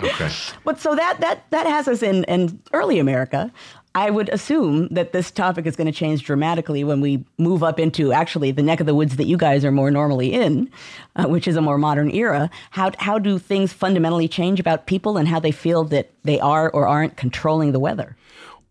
Okay. 0.00 0.30
But 0.64 0.78
so 0.78 0.94
that 0.94 1.20
that 1.20 1.44
that 1.50 1.66
has 1.66 1.88
us 1.88 2.02
in 2.02 2.24
in 2.24 2.60
early 2.72 2.98
America. 2.98 3.50
I 3.98 4.10
would 4.10 4.28
assume 4.28 4.86
that 4.92 5.10
this 5.10 5.32
topic 5.32 5.66
is 5.66 5.74
going 5.74 5.88
to 5.88 5.92
change 5.92 6.22
dramatically 6.22 6.84
when 6.84 7.00
we 7.00 7.24
move 7.36 7.64
up 7.64 7.80
into 7.80 8.12
actually 8.12 8.52
the 8.52 8.62
neck 8.62 8.78
of 8.78 8.86
the 8.86 8.94
woods 8.94 9.16
that 9.16 9.26
you 9.26 9.36
guys 9.36 9.64
are 9.64 9.72
more 9.72 9.90
normally 9.90 10.32
in, 10.32 10.70
uh, 11.16 11.24
which 11.26 11.48
is 11.48 11.56
a 11.56 11.60
more 11.60 11.78
modern 11.78 12.08
era. 12.12 12.48
How, 12.70 12.92
how 12.98 13.18
do 13.18 13.40
things 13.40 13.72
fundamentally 13.72 14.28
change 14.28 14.60
about 14.60 14.86
people 14.86 15.16
and 15.16 15.26
how 15.26 15.40
they 15.40 15.50
feel 15.50 15.82
that 15.86 16.12
they 16.22 16.38
are 16.38 16.70
or 16.70 16.86
aren't 16.86 17.16
controlling 17.16 17.72
the 17.72 17.80
weather? 17.80 18.16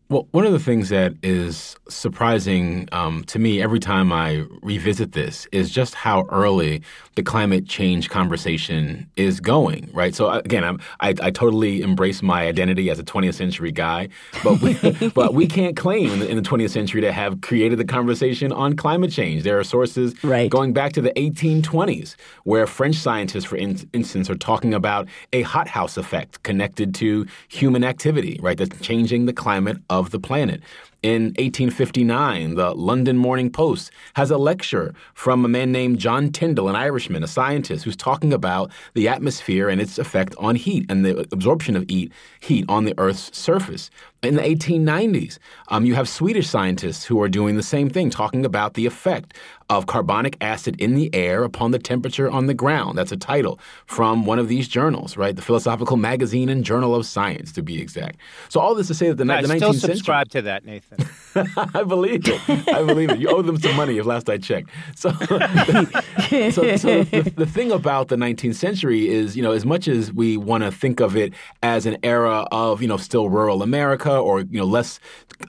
Well, 0.09 0.25
one 0.31 0.45
of 0.45 0.53
the 0.53 0.59
things 0.59 0.87
that 0.87 1.15
is 1.21 1.75
surprising 1.89 2.87
um, 2.93 3.25
to 3.25 3.39
me 3.39 3.61
every 3.61 3.79
time 3.79 4.13
I 4.13 4.45
revisit 4.61 5.11
this 5.11 5.47
is 5.51 5.69
just 5.69 5.95
how 5.95 6.25
early 6.29 6.81
the 7.15 7.23
climate 7.23 7.67
change 7.67 8.09
conversation 8.09 9.09
is 9.17 9.41
going. 9.41 9.89
Right. 9.91 10.15
So 10.15 10.27
uh, 10.27 10.41
again, 10.45 10.63
I'm, 10.63 10.79
I, 11.01 11.09
I 11.21 11.31
totally 11.31 11.81
embrace 11.81 12.21
my 12.21 12.47
identity 12.47 12.89
as 12.89 12.99
a 12.99 13.03
20th 13.03 13.33
century 13.33 13.73
guy, 13.73 14.07
but 14.45 14.61
we, 14.61 15.09
but 15.13 15.33
we 15.33 15.45
can't 15.45 15.75
claim 15.75 16.09
in 16.13 16.19
the, 16.19 16.29
in 16.29 16.37
the, 16.37 16.47
20th 16.47 16.69
century 16.69 17.01
to 17.01 17.11
have 17.11 17.41
created 17.41 17.77
the 17.77 17.83
conversation 17.83 18.53
on 18.53 18.77
climate 18.77 19.11
change. 19.11 19.43
There 19.43 19.59
are 19.59 19.63
sources 19.65 20.23
right. 20.23 20.49
going 20.49 20.71
back 20.71 20.93
to 20.93 21.01
the 21.01 21.11
1820s 21.11 22.15
where 22.45 22.65
French 22.65 22.95
scientists, 22.95 23.43
for 23.43 23.57
in, 23.57 23.89
instance, 23.91 24.29
are 24.29 24.35
talking 24.35 24.73
about 24.73 25.09
a 25.33 25.41
hothouse 25.41 25.97
effect 25.97 26.43
connected 26.43 26.95
to 26.95 27.25
human 27.49 27.83
activity. 27.83 28.39
Right. 28.41 28.57
That's 28.57 28.79
changing 28.79 29.25
the 29.25 29.33
climate 29.33 29.77
of 29.99 30.11
the 30.11 30.19
planet. 30.19 30.61
In 31.07 31.27
1859, 31.37 32.55
the 32.55 32.73
London 32.75 33.15
Morning 33.15 33.49
Post 33.49 33.91
has 34.15 34.29
a 34.29 34.37
lecture 34.37 34.93
from 35.13 35.45
a 35.45 35.47
man 35.47 35.71
named 35.71 35.99
John 35.99 36.33
Tyndall, 36.33 36.67
an 36.67 36.75
Irishman, 36.75 37.23
a 37.23 37.27
scientist, 37.27 37.85
who's 37.85 37.95
talking 37.95 38.33
about 38.33 38.73
the 38.93 39.07
atmosphere 39.07 39.69
and 39.69 39.79
its 39.79 39.97
effect 39.97 40.35
on 40.37 40.57
heat 40.57 40.85
and 40.89 41.05
the 41.05 41.25
absorption 41.31 41.77
of 41.77 41.89
heat, 41.89 42.11
heat 42.41 42.65
on 42.67 42.83
the 42.83 42.93
Earth's 42.97 43.33
surface. 43.33 43.89
In 44.21 44.35
the 44.35 44.41
1890s, 44.41 45.37
um, 45.69 45.85
you 45.85 45.95
have 45.95 46.09
Swedish 46.09 46.49
scientists 46.49 47.05
who 47.05 47.21
are 47.21 47.29
doing 47.29 47.55
the 47.55 47.63
same 47.63 47.89
thing, 47.89 48.09
talking 48.09 48.43
about 48.43 48.73
the 48.73 48.85
effect 48.85 49.33
of 49.69 49.85
carbonic 49.85 50.37
acid 50.41 50.79
in 50.79 50.95
the 50.95 51.13
air 51.13 51.43
upon 51.43 51.71
the 51.71 51.79
temperature 51.79 52.29
on 52.29 52.47
the 52.47 52.53
ground. 52.53 52.97
That's 52.97 53.11
a 53.11 53.17
title 53.17 53.59
from 53.85 54.25
one 54.25 54.39
of 54.39 54.47
these 54.47 54.67
journals, 54.67 55.17
right? 55.17 55.35
The 55.35 55.41
Philosophical 55.41 55.97
Magazine 55.97 56.49
and 56.49 56.63
Journal 56.63 56.95
of 56.95 57.05
Science, 57.05 57.51
to 57.53 57.61
be 57.61 57.79
exact. 57.79 58.17
So 58.49 58.59
all 58.59 58.73
this 58.75 58.87
to 58.87 58.95
say 58.95 59.09
that 59.09 59.23
the, 59.23 59.31
I 59.31 59.41
the 59.41 59.49
19th 59.49 59.57
still 59.57 59.73
subscribe 59.73 60.29
to 60.29 60.41
that, 60.43 60.65
Nathan. 60.65 60.96
I 61.73 61.83
believe 61.83 62.27
it. 62.27 62.67
I 62.69 62.83
believe 62.83 63.11
it. 63.11 63.19
You 63.19 63.29
owe 63.29 63.41
them 63.41 63.59
some 63.59 63.75
money, 63.75 63.97
if 63.97 64.05
last 64.05 64.29
I 64.29 64.37
checked. 64.37 64.69
So, 64.95 65.11
so, 65.11 66.77
so 66.77 67.03
the, 67.03 67.33
the 67.35 67.45
thing 67.45 67.71
about 67.71 68.07
the 68.07 68.15
19th 68.15 68.55
century 68.55 69.07
is, 69.07 69.37
you 69.37 69.43
know, 69.43 69.51
as 69.51 69.65
much 69.65 69.87
as 69.87 70.11
we 70.11 70.37
want 70.37 70.63
to 70.63 70.71
think 70.71 70.99
of 70.99 71.15
it 71.15 71.33
as 71.61 71.85
an 71.85 71.97
era 72.03 72.47
of, 72.51 72.81
you 72.81 72.87
know, 72.87 72.97
still 72.97 73.29
rural 73.29 73.61
America 73.61 74.17
or, 74.17 74.41
you 74.41 74.59
know, 74.59 74.65
less 74.65 74.99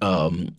um, 0.02 0.54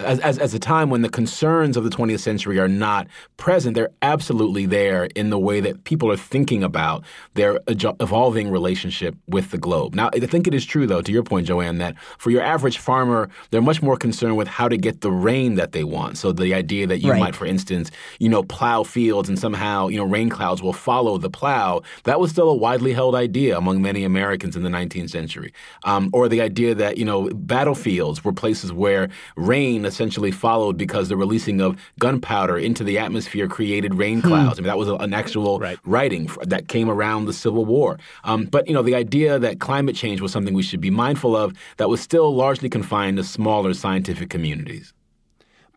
as, 0.00 0.20
as, 0.20 0.38
as, 0.38 0.54
a 0.54 0.58
time 0.58 0.90
when 0.90 1.02
the 1.02 1.08
concerns 1.08 1.76
of 1.76 1.84
the 1.84 1.90
20th 1.90 2.20
century 2.20 2.58
are 2.58 2.68
not 2.68 3.06
present, 3.36 3.74
they're 3.74 3.90
absolutely 4.02 4.66
there 4.66 5.04
in 5.14 5.30
the 5.30 5.38
way 5.38 5.60
that 5.60 5.84
people 5.84 6.10
are 6.10 6.16
thinking 6.16 6.62
about 6.62 7.04
their 7.34 7.60
evolving 7.68 8.50
relationship 8.50 9.14
with 9.26 9.50
the 9.50 9.58
globe. 9.58 9.94
Now, 9.94 10.10
I 10.12 10.20
think 10.20 10.46
it 10.46 10.54
is 10.54 10.64
true, 10.64 10.86
though, 10.86 11.02
to 11.02 11.12
your 11.12 11.22
point, 11.22 11.46
Joanne, 11.46 11.78
that 11.78 11.98
for 12.18 12.30
your 12.30 12.42
average 12.42 12.78
farmer, 12.78 13.28
they're 13.50 13.62
much 13.62 13.82
more 13.82 13.96
concerned 13.96 14.36
with 14.36 14.48
how 14.48 14.68
to 14.68 14.76
get 14.76 15.00
the 15.00 15.10
rain 15.10 15.54
that 15.54 15.72
they 15.72 15.84
want. 15.84 16.18
So 16.18 16.32
the 16.32 16.54
idea 16.54 16.86
that 16.86 16.98
you 16.98 17.10
right. 17.10 17.20
might, 17.20 17.34
for 17.34 17.46
instance, 17.46 17.90
you 18.18 18.28
know, 18.28 18.42
plow 18.42 18.82
fields 18.82 19.28
and 19.28 19.38
somehow, 19.38 19.88
you 19.88 19.96
know, 19.96 20.04
rain 20.04 20.28
clouds 20.28 20.62
will 20.62 20.72
follow 20.72 21.18
the 21.18 21.30
plow, 21.30 21.82
that 22.04 22.20
was 22.20 22.30
still 22.30 22.48
a 22.48 22.54
widely 22.54 22.92
held 22.92 23.14
idea 23.14 23.56
among 23.56 23.82
many 23.82 24.04
Americans 24.04 24.56
in 24.56 24.62
the 24.62 24.68
19th 24.68 25.10
century. 25.10 25.52
Um, 25.84 26.10
or 26.12 26.28
the 26.28 26.40
idea 26.40 26.74
that, 26.74 26.98
you 26.98 27.04
know, 27.04 27.28
battlefields 27.30 28.24
were 28.24 28.32
places 28.32 28.72
where 28.72 29.08
rain 29.36 29.69
rain 29.70 29.84
essentially 29.84 30.30
followed 30.30 30.76
because 30.76 31.08
the 31.08 31.16
releasing 31.16 31.60
of 31.60 31.76
gunpowder 31.98 32.58
into 32.58 32.84
the 32.84 32.98
atmosphere 32.98 33.46
created 33.46 33.94
rain 33.94 34.20
clouds. 34.20 34.58
Hmm. 34.58 34.60
I 34.60 34.62
mean, 34.62 34.68
that 34.68 34.78
was 34.78 34.88
an 34.88 35.14
actual 35.14 35.58
right. 35.58 35.78
writing 35.84 36.28
that 36.42 36.68
came 36.68 36.90
around 36.90 37.26
the 37.26 37.32
Civil 37.32 37.64
War. 37.64 37.98
Um, 38.24 38.46
but 38.46 38.66
you 38.66 38.74
know, 38.74 38.82
the 38.82 38.94
idea 38.94 39.38
that 39.38 39.60
climate 39.60 39.96
change 39.96 40.20
was 40.20 40.32
something 40.32 40.54
we 40.54 40.62
should 40.62 40.80
be 40.80 40.90
mindful 40.90 41.36
of 41.36 41.54
that 41.76 41.88
was 41.88 42.00
still 42.00 42.34
largely 42.34 42.68
confined 42.68 43.16
to 43.18 43.24
smaller 43.24 43.74
scientific 43.74 44.30
communities. 44.30 44.92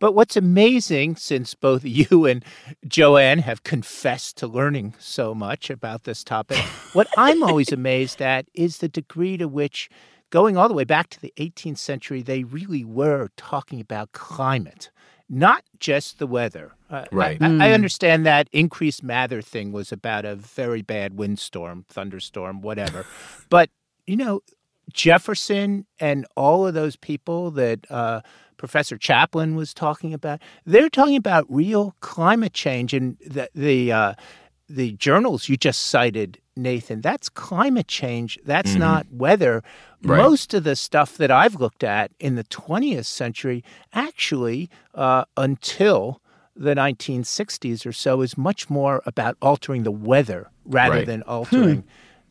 But 0.00 0.12
what's 0.12 0.36
amazing, 0.36 1.16
since 1.16 1.54
both 1.54 1.84
you 1.84 2.26
and 2.26 2.44
Joanne 2.86 3.38
have 3.38 3.62
confessed 3.62 4.36
to 4.38 4.46
learning 4.46 4.94
so 4.98 5.34
much 5.34 5.70
about 5.70 6.04
this 6.04 6.24
topic, 6.24 6.58
what 6.94 7.06
I'm 7.16 7.42
always 7.42 7.72
amazed 7.80 8.20
at 8.20 8.46
is 8.54 8.78
the 8.78 8.88
degree 8.88 9.36
to 9.36 9.46
which 9.46 9.88
going 10.34 10.56
all 10.56 10.66
the 10.66 10.74
way 10.74 10.82
back 10.82 11.08
to 11.10 11.20
the 11.20 11.32
18th 11.36 11.78
century, 11.78 12.20
they 12.20 12.42
really 12.42 12.84
were 12.84 13.28
talking 13.36 13.80
about 13.80 14.10
climate, 14.10 14.90
not 15.28 15.62
just 15.78 16.18
the 16.18 16.26
weather. 16.26 16.72
Uh, 16.90 17.04
right. 17.12 17.40
I, 17.40 17.46
mm. 17.46 17.62
I, 17.62 17.72
understand 17.72 18.26
that 18.26 18.48
Increase 18.50 19.00
Mather 19.00 19.40
thing 19.40 19.70
was 19.70 19.92
about 19.92 20.24
a 20.24 20.34
very 20.34 20.82
bad 20.82 21.16
windstorm, 21.16 21.84
thunderstorm, 21.88 22.62
whatever. 22.62 23.06
but, 23.48 23.70
you 24.08 24.16
know, 24.16 24.40
Jefferson 24.92 25.86
and 26.00 26.26
all 26.36 26.66
of 26.66 26.74
those 26.74 26.96
people 26.96 27.52
that 27.52 27.88
uh, 27.88 28.20
Professor 28.56 28.98
Chaplin 28.98 29.54
was 29.54 29.72
talking 29.72 30.12
about, 30.12 30.42
they're 30.66 30.90
talking 30.90 31.14
about 31.14 31.46
real 31.48 31.94
climate 32.00 32.54
change. 32.54 32.92
And 32.92 33.18
the, 33.24 33.48
the, 33.54 33.92
uh, 33.92 34.14
the 34.68 34.92
journals 34.92 35.48
you 35.48 35.56
just 35.56 35.82
cited 35.82 36.38
Nathan, 36.56 37.00
that's 37.00 37.28
climate 37.28 37.88
change. 37.88 38.38
That's 38.44 38.70
mm-hmm. 38.70 38.80
not 38.80 39.06
weather. 39.10 39.62
Right. 40.02 40.18
Most 40.18 40.54
of 40.54 40.64
the 40.64 40.76
stuff 40.76 41.16
that 41.16 41.30
I've 41.30 41.56
looked 41.56 41.82
at 41.82 42.12
in 42.20 42.36
the 42.36 42.44
20th 42.44 43.06
century, 43.06 43.64
actually, 43.92 44.70
uh, 44.94 45.24
until 45.36 46.20
the 46.54 46.74
1960s 46.74 47.84
or 47.84 47.92
so, 47.92 48.20
is 48.20 48.38
much 48.38 48.70
more 48.70 49.02
about 49.06 49.36
altering 49.42 49.82
the 49.82 49.90
weather 49.90 50.50
rather 50.64 50.96
right. 50.96 51.06
than 51.06 51.22
altering 51.22 51.80
hmm. 51.80 51.88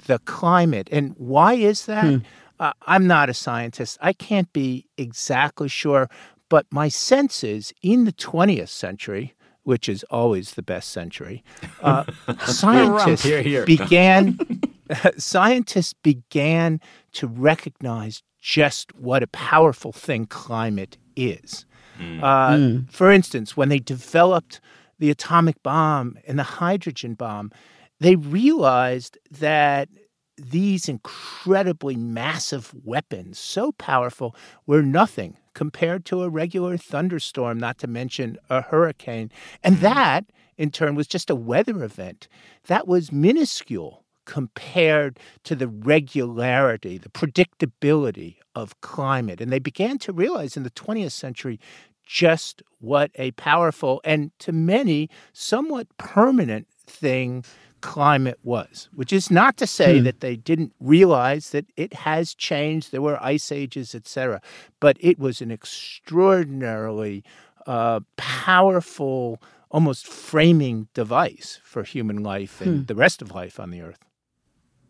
the 0.08 0.20
climate. 0.20 0.88
And 0.92 1.16
why 1.18 1.56
is 1.56 1.86
that? 1.88 2.06
Hmm. 2.06 2.18
Uh, 2.60 2.72
I'm 2.84 3.08
not 3.08 3.30
a 3.30 3.34
scientist. 3.34 3.98
I 4.00 4.14
can't 4.14 4.52
be 4.54 4.86
exactly 4.98 5.68
sure. 5.68 6.10
But 6.48 6.68
my 6.72 6.88
sense 6.88 7.44
is 7.44 7.74
in 7.82 8.06
the 8.06 8.14
20th 8.14 8.70
century, 8.70 9.34
which 9.64 9.88
is 9.90 10.04
always 10.10 10.52
the 10.52 10.62
best 10.62 10.90
century, 10.90 11.44
uh, 11.82 12.04
scientists 12.46 13.24
here, 13.24 13.42
here. 13.42 13.66
began 13.66 14.38
scientists 15.18 15.94
began 15.94 16.80
to 17.14 17.28
recognize 17.28 18.24
just 18.40 18.94
what 18.96 19.24
a 19.24 19.28
powerful 19.28 19.92
thing 19.92 20.26
climate 20.26 20.98
is. 21.16 21.66
Mm. 22.00 22.24
Uh, 22.24 22.50
mm. 22.50 22.92
For 22.92 23.12
instance, 23.12 23.56
when 23.56 23.70
they 23.70 23.80
developed 23.80 24.60
the 25.00 25.10
atomic 25.10 25.62
bomb 25.64 26.18
and 26.28 26.38
the 26.38 26.44
hydrogen 26.44 27.14
bomb, 27.14 27.52
they 28.00 28.16
realized 28.16 29.18
that 29.32 29.90
these 30.38 30.90
incredibly 30.90 31.96
massive 31.96 32.74
weapons, 32.84 33.38
so 33.38 33.72
powerful, 33.74 34.36
were 34.66 34.82
nothing 34.82 35.38
compared 35.54 36.06
to 36.06 36.24
a 36.24 36.30
regular 36.30 36.78
thunderstorm, 36.78 37.60
not 37.60 37.78
to 37.80 37.88
mention 37.88 38.38
a 38.50 38.62
hurricane. 38.62 39.32
And 39.64 39.76
mm-hmm. 39.76 39.84
that, 39.84 40.26
in 40.58 40.72
turn, 40.72 40.96
was 40.96 41.08
just 41.08 41.30
a 41.30 41.36
weather 41.36 41.84
event. 41.84 42.28
That 42.68 42.88
was 42.88 43.12
minuscule 43.12 44.04
compared 44.26 45.20
to 45.44 45.56
the 45.56 45.68
regularity, 45.68 46.98
the 46.98 47.10
predictability 47.10 48.38
of 48.56 48.80
climate. 48.82 49.42
And 49.42 49.52
they 49.52 49.60
began 49.60 49.98
to 50.00 50.14
realize 50.14 50.56
in 50.56 50.64
the 50.64 50.70
20th 50.70 51.12
century 51.12 51.60
just 52.06 52.62
what 52.80 53.12
a 53.16 53.32
powerful 53.32 54.02
and 54.04 54.32
to 54.40 54.52
many 54.52 55.10
somewhat 55.32 55.88
permanent 55.98 56.68
thing 56.86 57.44
climate 57.84 58.40
was, 58.44 58.88
which 58.96 59.12
is 59.12 59.30
not 59.30 59.58
to 59.58 59.68
say 59.68 59.98
hmm. 59.98 60.06
that 60.06 60.22
they 60.22 60.38
didn't 60.38 60.74
realize 60.80 61.50
that 61.50 61.66
it 61.76 61.94
has 61.94 62.34
changed. 62.34 62.92
There 62.92 63.02
were 63.02 63.22
ice 63.22 63.52
ages, 63.52 63.94
etc., 63.94 64.42
but 64.80 64.96
it 65.02 65.20
was 65.20 65.42
an 65.42 65.52
extraordinarily 65.52 67.26
uh, 67.68 68.00
powerful, 68.16 69.42
almost 69.70 70.08
framing 70.08 70.88
device 70.94 71.60
for 71.62 71.84
human 71.84 72.24
life 72.24 72.62
and 72.62 72.80
hmm. 72.80 72.86
the 72.86 72.96
rest 72.96 73.22
of 73.22 73.36
life 73.36 73.60
on 73.60 73.70
the 73.70 73.82
earth. 73.82 74.00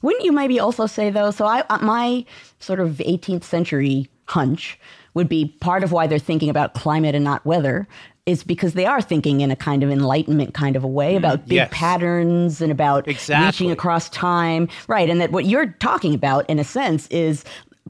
Wouldn't 0.03 0.23
you 0.23 0.31
maybe 0.31 0.59
also 0.59 0.85
say 0.85 1.09
though? 1.09 1.31
So 1.31 1.45
I, 1.45 1.61
uh, 1.69 1.79
my 1.79 2.25
sort 2.59 2.79
of 2.79 2.97
18th 2.97 3.43
century 3.43 4.07
hunch 4.25 4.79
would 5.13 5.29
be 5.29 5.55
part 5.61 5.83
of 5.83 5.91
why 5.91 6.07
they're 6.07 6.19
thinking 6.19 6.49
about 6.49 6.73
climate 6.73 7.15
and 7.15 7.23
not 7.23 7.45
weather 7.45 7.87
is 8.25 8.43
because 8.43 8.73
they 8.73 8.85
are 8.85 9.01
thinking 9.01 9.41
in 9.41 9.51
a 9.51 9.55
kind 9.55 9.83
of 9.83 9.91
enlightenment 9.91 10.53
kind 10.53 10.75
of 10.75 10.83
a 10.83 10.87
way 10.87 11.13
mm, 11.13 11.17
about 11.17 11.45
big 11.45 11.55
yes. 11.55 11.69
patterns 11.71 12.61
and 12.61 12.71
about 12.71 13.07
exactly. 13.07 13.45
reaching 13.45 13.71
across 13.71 14.09
time. 14.09 14.69
Right. 14.87 15.09
And 15.09 15.19
that 15.19 15.31
what 15.31 15.45
you're 15.45 15.67
talking 15.79 16.13
about, 16.13 16.49
in 16.49 16.57
a 16.57 16.63
sense, 16.63 17.07
is 17.07 17.43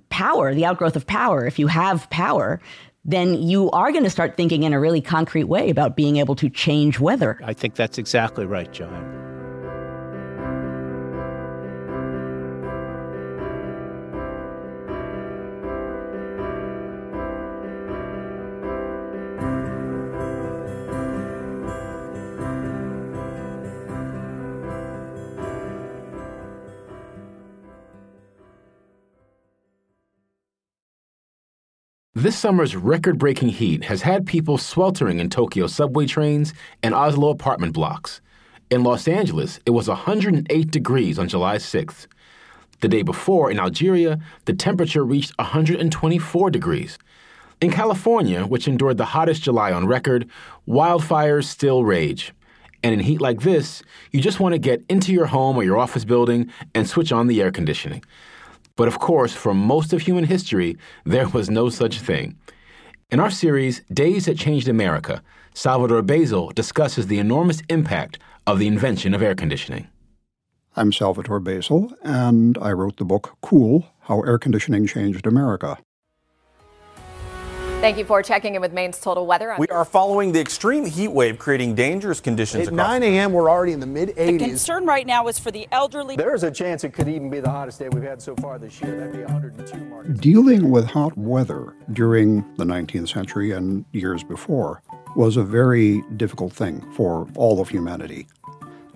power, 0.10 0.54
the 0.54 0.66
outgrowth 0.66 0.96
of 0.96 1.06
power. 1.06 1.46
If 1.46 1.60
you 1.60 1.68
have 1.68 2.10
power, 2.10 2.60
then 3.06 3.42
you 3.42 3.70
are 3.72 3.92
going 3.92 4.04
to 4.04 4.10
start 4.10 4.36
thinking 4.38 4.64
in 4.64 4.74
a 4.74 4.80
really 4.80 5.02
concrete 5.02 5.46
way 5.46 5.70
about 5.70 5.96
being 5.96 6.18
able 6.18 6.36
to 6.36 6.50
change 6.50 7.00
weather. 7.00 7.40
I 7.44 7.54
think 7.54 7.76
that's 7.76 7.98
exactly 7.98 8.46
right, 8.46 8.72
John. 8.72 9.23
This 32.24 32.38
summer's 32.38 32.74
record 32.74 33.18
breaking 33.18 33.50
heat 33.50 33.84
has 33.84 34.04
had 34.04 34.26
people 34.26 34.58
sweltering 34.58 35.20
in 35.20 35.30
Tokyo 35.30 35.68
subway 35.68 36.06
trains 36.06 36.54
and 36.82 36.96
Oslo 36.96 37.30
apartment 37.30 37.74
blocks. 37.74 38.22
In 38.72 38.82
Los 38.82 39.10
Angeles, 39.10 39.60
it 39.66 39.72
was 39.72 39.90
108 39.90 40.72
degrees 40.72 41.20
on 41.20 41.28
July 41.28 41.58
6th. 41.58 42.08
The 42.80 42.88
day 42.88 43.02
before, 43.02 43.52
in 43.52 43.60
Algeria, 43.60 44.20
the 44.46 44.54
temperature 44.54 45.04
reached 45.04 45.38
124 45.38 46.50
degrees. 46.50 46.98
In 47.60 47.72
California, 47.72 48.46
which 48.46 48.70
endured 48.70 48.96
the 48.96 49.12
hottest 49.12 49.44
July 49.44 49.74
on 49.74 49.86
record, 49.86 50.30
wildfires 50.66 51.44
still 51.44 51.84
rage. 51.84 52.32
And 52.82 52.94
in 52.94 53.02
heat 53.02 53.20
like 53.20 53.42
this, 53.42 53.84
you 54.12 54.22
just 54.22 54.40
want 54.40 54.54
to 54.54 54.60
get 54.60 54.82
into 54.88 55.12
your 55.12 55.26
home 55.26 55.58
or 55.58 55.66
your 55.66 55.78
office 55.78 56.06
building 56.06 56.50
and 56.74 56.88
switch 56.88 57.12
on 57.12 57.28
the 57.28 57.42
air 57.42 57.52
conditioning. 57.52 58.02
But 58.76 58.88
of 58.88 58.98
course, 58.98 59.34
for 59.34 59.54
most 59.54 59.94
of 59.94 60.02
human 60.02 60.24
history, 60.24 60.78
there 61.06 61.30
was 61.30 61.50
no 61.50 61.70
such 61.70 62.00
thing. 62.00 62.38
In 63.12 63.20
our 63.20 63.30
series, 63.30 63.82
Days 63.94 64.26
That 64.26 64.38
Changed 64.38 64.68
America, 64.68 65.22
Salvatore 65.54 66.02
Basile 66.02 66.50
discusses 66.50 67.06
the 67.06 67.20
enormous 67.20 67.62
impact 67.70 68.18
of 68.48 68.58
the 68.58 68.66
invention 68.68 69.14
of 69.14 69.22
air 69.22 69.36
conditioning. 69.36 69.88
I'm 70.76 70.92
Salvatore 70.92 71.40
Basile, 71.40 71.94
and 72.02 72.58
I 72.58 72.72
wrote 72.72 72.98
the 72.98 73.06
book 73.06 73.38
Cool 73.42 73.86
How 74.02 74.22
Air 74.22 74.40
Conditioning 74.40 74.88
Changed 74.88 75.28
America. 75.28 75.78
Thank 77.84 77.98
you 77.98 78.06
for 78.06 78.24
checking 78.24 78.56
in 78.56 78.62
with 78.62 78.72
Maine's 78.72 78.98
Total 78.98 79.26
Weather. 79.28 79.58
We 79.60 79.67
are 79.67 79.84
following 79.84 80.32
the 80.32 80.39
extreme 80.39 80.86
heat 80.86 81.10
wave 81.10 81.38
creating 81.38 81.76
dangerous 81.76 82.22
conditions. 82.22 82.69
At 82.69 82.74
9 82.74 83.04
a.m., 83.04 83.34
we're 83.34 83.50
already 83.50 83.74
in 83.74 83.82
the 83.82 83.86
mid 83.86 84.15
80s. 84.15 84.15
The 84.15 84.38
concern 84.38 84.86
right 84.86 85.06
now 85.06 85.28
is 85.28 85.38
for 85.38 85.52
the 85.52 85.67
elderly. 85.69 86.15
There 86.15 86.34
is 86.34 86.43
a 86.43 86.52
chance 86.52 86.86
it 86.86 86.93
could 86.93 87.10
even 87.10 87.30
be 87.30 87.41
the 87.41 87.50
hottest 87.50 87.80
day 87.80 87.89
we've 87.89 88.02
had 88.02 88.22
so 88.22 88.38
far 88.38 88.58
this 88.58 88.82
year. 88.82 88.96
That'd 88.96 89.12
be 89.12 89.24
102 89.24 89.78
marks. 89.88 90.17
Dealing 90.22 90.72
with 90.72 90.86
hot 90.86 91.17
weather 91.17 91.76
during 91.91 92.50
the 92.56 92.63
19th 92.63 93.10
century 93.10 93.52
and 93.52 93.84
years 93.91 94.24
before 94.24 94.82
was 95.17 95.36
a 95.36 95.43
very 95.43 96.04
difficult 96.15 96.54
thing 96.54 96.89
for 96.93 97.28
all 97.36 97.60
of 97.60 97.67
humanity. 97.67 98.28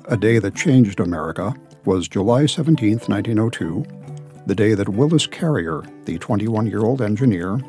A 0.05 0.15
day 0.15 0.39
that 0.39 0.55
changed 0.55 1.01
America 1.01 1.53
was 1.83 2.07
July 2.07 2.45
17, 2.45 2.99
1902, 2.99 3.85
the 4.45 4.55
day 4.55 4.75
that 4.75 4.87
Willis 4.87 5.27
Carrier, 5.27 5.83
the 6.05 6.17
21 6.19 6.67
year 6.67 6.85
old 6.85 7.01
engineer, 7.01 7.59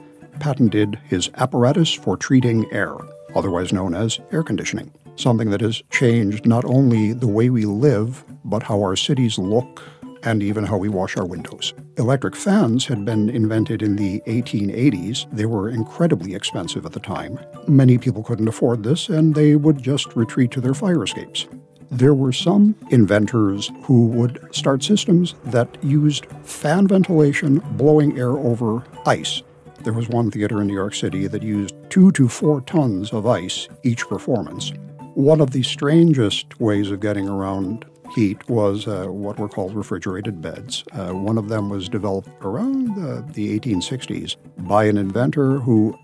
patented 0.41 0.99
his 1.05 1.31
apparatus 1.37 1.93
for 1.93 2.17
treating 2.17 2.71
air, 2.73 2.95
otherwise 3.35 3.73
known 3.73 3.95
as 3.95 4.21
air 4.33 4.43
conditioning, 4.43 4.93
something 5.17 5.51
that 5.51 5.61
has 5.61 5.83
changed 5.91 6.47
not 6.47 6.65
only 6.65 7.13
the 7.13 7.29
way 7.29 7.51
we 7.51 7.65
live, 7.65 8.25
but 8.45 8.63
how 8.63 8.81
our 8.81 8.97
cities 8.97 9.39
look 9.39 9.83
and 10.23 10.43
even 10.43 10.65
how 10.65 10.77
we 10.77 10.89
wash 10.89 11.17
our 11.17 11.27
windows. 11.27 11.75
Electric 11.97 12.35
fans 12.35 12.87
had 12.87 13.05
been 13.05 13.29
invented 13.29 13.83
in 13.83 13.97
the 13.97 14.21
1880s. 14.27 15.31
They 15.33 15.47
were 15.47 15.69
incredibly 15.69 16.35
expensive 16.35 16.85
at 16.85 16.93
the 16.93 17.01
time. 17.01 17.39
Many 17.67 17.99
people 17.99 18.23
couldn't 18.23 18.49
afford 18.49 18.83
this, 18.83 19.09
and 19.09 19.35
they 19.35 19.57
would 19.57 19.83
just 19.83 20.17
retreat 20.17 20.51
to 20.53 20.61
their 20.61 20.75
fire 20.75 21.03
escapes. 21.05 21.47
There 21.91 22.15
were 22.15 22.33
some 22.33 22.75
inventors 22.91 23.71
who 23.83 24.07
would 24.09 24.55
start 24.55 24.83
systems 24.83 25.35
that 25.47 25.83
used 25.83 26.27
fan 26.43 26.87
ventilation 26.87 27.61
blowing 27.77 28.19
air 28.19 28.33
over 28.33 28.85
ice 29.07 29.43
there 29.89 29.95
was 29.95 30.11
one 30.11 30.31
theater 30.31 30.61
in 30.61 30.67
New 30.67 30.75
York 30.75 30.95
City 30.95 31.27
that 31.29 31.43
used 31.43 31.75
two 31.89 32.13
to 32.13 32.29
four 32.29 32.61
tons 32.61 33.11
of 33.11 33.27
ice 33.27 33.69
each 33.85 34.07
performance. 34.07 34.71
One 35.15 35.41
of 35.41 35.53
the 35.53 35.63
strangest 35.63 36.61
ways 36.61 36.91
of 36.91 37.01
getting 37.01 37.27
around 37.27 37.87
heat 38.15 38.47
was 38.51 38.87
uh, 38.87 39.07
what 39.07 39.39
were 39.39 39.49
called 39.49 39.75
refrigerated 39.75 40.43
beds. 40.43 40.85
Uh, 40.93 41.13
one 41.13 41.39
of 41.39 41.49
them 41.49 41.71
was 41.71 41.89
developed 41.89 42.29
around 42.43 42.97
the 43.33 43.59
1860s 43.59 44.37
by 44.69 44.85
an 44.85 44.99
inventor 44.99 45.59
who 45.59 45.99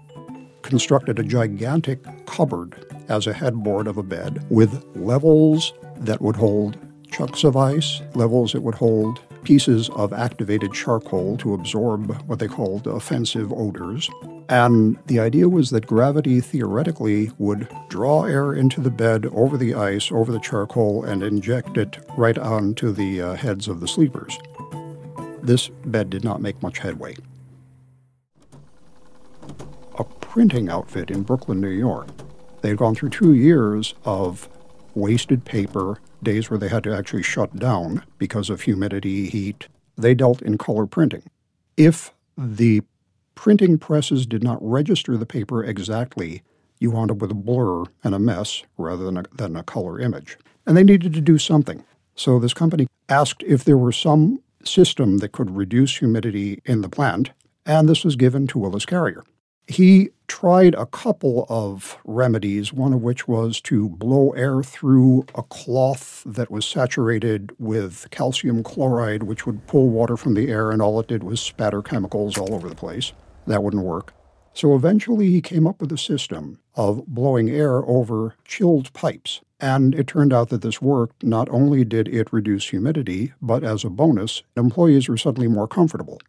constructed 0.63 1.19
a 1.19 1.23
gigantic 1.23 1.99
cupboard 2.25 2.87
as 3.11 3.27
a 3.27 3.35
headboard 3.35 3.87
of 3.87 3.99
a 3.99 4.03
bed 4.03 4.47
with 4.49 4.83
levels 4.97 5.75
that 5.97 6.23
would 6.23 6.37
hold 6.37 6.79
chunks 7.11 7.45
of 7.45 7.55
ice, 7.55 8.01
levels 8.15 8.53
that 8.55 8.63
would 8.63 8.77
hold 8.77 9.21
pieces 9.45 9.89
of 9.91 10.13
activated 10.13 10.73
charcoal 10.73 11.37
to 11.39 11.55
absorb 11.55 12.11
what 12.27 12.39
they 12.39 12.49
called 12.49 12.87
offensive 12.87 13.53
odors. 13.53 14.11
And 14.49 14.99
the 15.07 15.21
idea 15.21 15.49
was 15.49 15.71
that 15.71 15.87
gravity 15.87 16.41
theoretically 16.41 17.31
would 17.39 17.69
draw 17.89 18.25
air 18.25 18.53
into 18.53 18.81
the 18.81 18.91
bed 18.91 19.27
over 19.33 19.57
the 19.57 19.75
ice, 19.75 20.11
over 20.11 20.33
the 20.33 20.41
charcoal, 20.41 21.05
and 21.05 21.23
inject 21.23 21.79
it 21.79 21.99
right 22.17 22.37
onto 22.37 22.93
the 22.93 23.23
uh, 23.23 23.35
heads 23.35 23.69
of 23.69 23.81
the 23.81 23.89
sleepers. 23.89 24.39
This 25.43 25.69
bed 25.69 26.11
did 26.11 26.25
not 26.25 26.41
make 26.41 26.63
much 26.63 26.79
headway. 26.79 27.17
A 29.99 30.05
printing 30.05 30.69
outfit 30.69 31.11
in 31.11 31.23
Brooklyn, 31.23 31.61
New 31.61 31.69
York, 31.69 32.09
they'd 32.63 32.77
gone 32.77 32.95
through 32.95 33.11
two 33.11 33.35
years 33.35 33.95
of 34.05 34.49
wasted 34.95 35.45
paper, 35.45 35.99
days 36.25 36.51
where 36.51 36.59
they 36.59 36.69
had 36.69 36.85
to 36.85 36.97
actually 36.97 37.23
shut 37.23 37.55
down 37.57 38.03
because 38.19 38.51
of 38.51 38.63
humidity, 38.63 39.29
heat. 39.29 39.69
They 39.97 40.15
dealt 40.15 40.43
in 40.43 40.59
color 40.59 40.87
printing. 40.87 41.23
If 41.77 42.13
the 42.37 42.83
printing 43.35 43.79
presses 43.79 44.27
did 44.27 44.43
not 44.43 44.59
register 44.61 45.17
the 45.17 45.27
paper 45.27 45.63
exactly, 45.63 46.43
you 46.81 46.91
wound 46.91 47.11
up 47.11 47.19
with 47.19 47.31
a 47.31 47.35
blur 47.35 47.85
and 48.03 48.15
a 48.15 48.19
mess 48.19 48.63
rather 48.77 49.05
than 49.05 49.19
a, 49.19 49.25
than 49.35 49.57
a 49.57 49.63
color 49.63 50.01
image. 50.01 50.37
And 50.67 50.77
they 50.77 50.83
needed 50.83 51.13
to 51.15 51.21
do 51.21 51.39
something. 51.39 51.85
So 52.17 52.39
this 52.39 52.55
company 52.55 52.87
asked 53.09 53.43
if 53.47 53.65
there 53.65 53.79
were 53.79 53.93
some 53.93 54.41
system 54.65 55.19
that 55.19 55.33
could 55.33 55.57
reduce 55.57 55.99
humidity 55.99 56.61
in 56.65 56.81
the 56.81 56.89
plant, 56.89 57.31
and 57.67 57.89
this 57.89 58.05
was 58.05 58.17
given 58.17 58.47
to 58.49 58.59
Willis 58.59 58.87
Carrier. 58.87 59.25
He 59.67 60.11
tried 60.27 60.75
a 60.75 60.87
couple 60.87 61.47
of 61.49 61.99
remedies, 62.05 62.73
one 62.73 62.93
of 62.93 63.03
which 63.03 63.27
was 63.27 63.61
to 63.63 63.89
blow 63.89 64.31
air 64.31 64.63
through 64.63 65.25
a 65.35 65.43
cloth 65.43 66.23
that 66.27 66.51
was 66.51 66.67
saturated 66.67 67.53
with 67.59 68.07
calcium 68.11 68.63
chloride, 68.63 69.23
which 69.23 69.47
would 69.47 69.67
pull 69.67 69.89
water 69.89 70.17
from 70.17 70.35
the 70.35 70.51
air, 70.51 70.71
and 70.71 70.83
all 70.83 71.01
it 71.01 71.09
did 71.09 71.23
was 71.23 71.41
spatter 71.41 71.83
chemicals 71.83 72.37
all 72.37 72.55
over 72.55 72.69
the 72.69 72.75
place. 72.75 73.13
That 73.47 73.63
wouldn't 73.63 73.85
work. 73.85 74.13
So 74.53 74.75
eventually 74.77 75.31
he 75.31 75.41
came 75.41 75.67
up 75.67 75.81
with 75.81 75.91
a 75.93 75.99
system 75.99 76.59
of 76.77 77.07
blowing 77.07 77.51
air 77.51 77.85
over 77.87 78.37
chilled 78.45 78.93
pipes. 78.93 79.41
And 79.61 79.95
it 79.95 80.07
turned 80.07 80.33
out 80.33 80.51
that 80.51 80.63
this 80.63 80.83
worked. 80.83 81.25
Not 81.25 81.49
only 81.49 81.85
did 81.85 82.07
it 82.09 82.33
reduce 82.33 82.69
humidity, 82.69 83.33
but 83.41 83.65
as 83.65 83.83
a 83.83 83.91
bonus, 83.91 84.43
employees 84.57 85.09
were 85.09 85.17
suddenly 85.17 85.49
more 85.49 85.67
comfortable. 85.67 86.21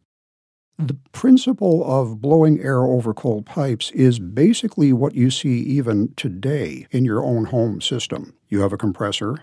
The 0.77 0.97
principle 1.13 1.85
of 1.85 2.21
blowing 2.21 2.59
air 2.59 2.83
over 2.83 3.13
cold 3.13 3.45
pipes 3.45 3.91
is 3.91 4.19
basically 4.19 4.91
what 4.91 5.15
you 5.15 5.31
see 5.31 5.59
even 5.59 6.13
today 6.17 6.85
in 6.91 7.05
your 7.05 7.23
own 7.23 7.45
home 7.45 7.79
system. 7.79 8.33
You 8.49 8.59
have 8.59 8.73
a 8.73 8.77
compressor 8.77 9.37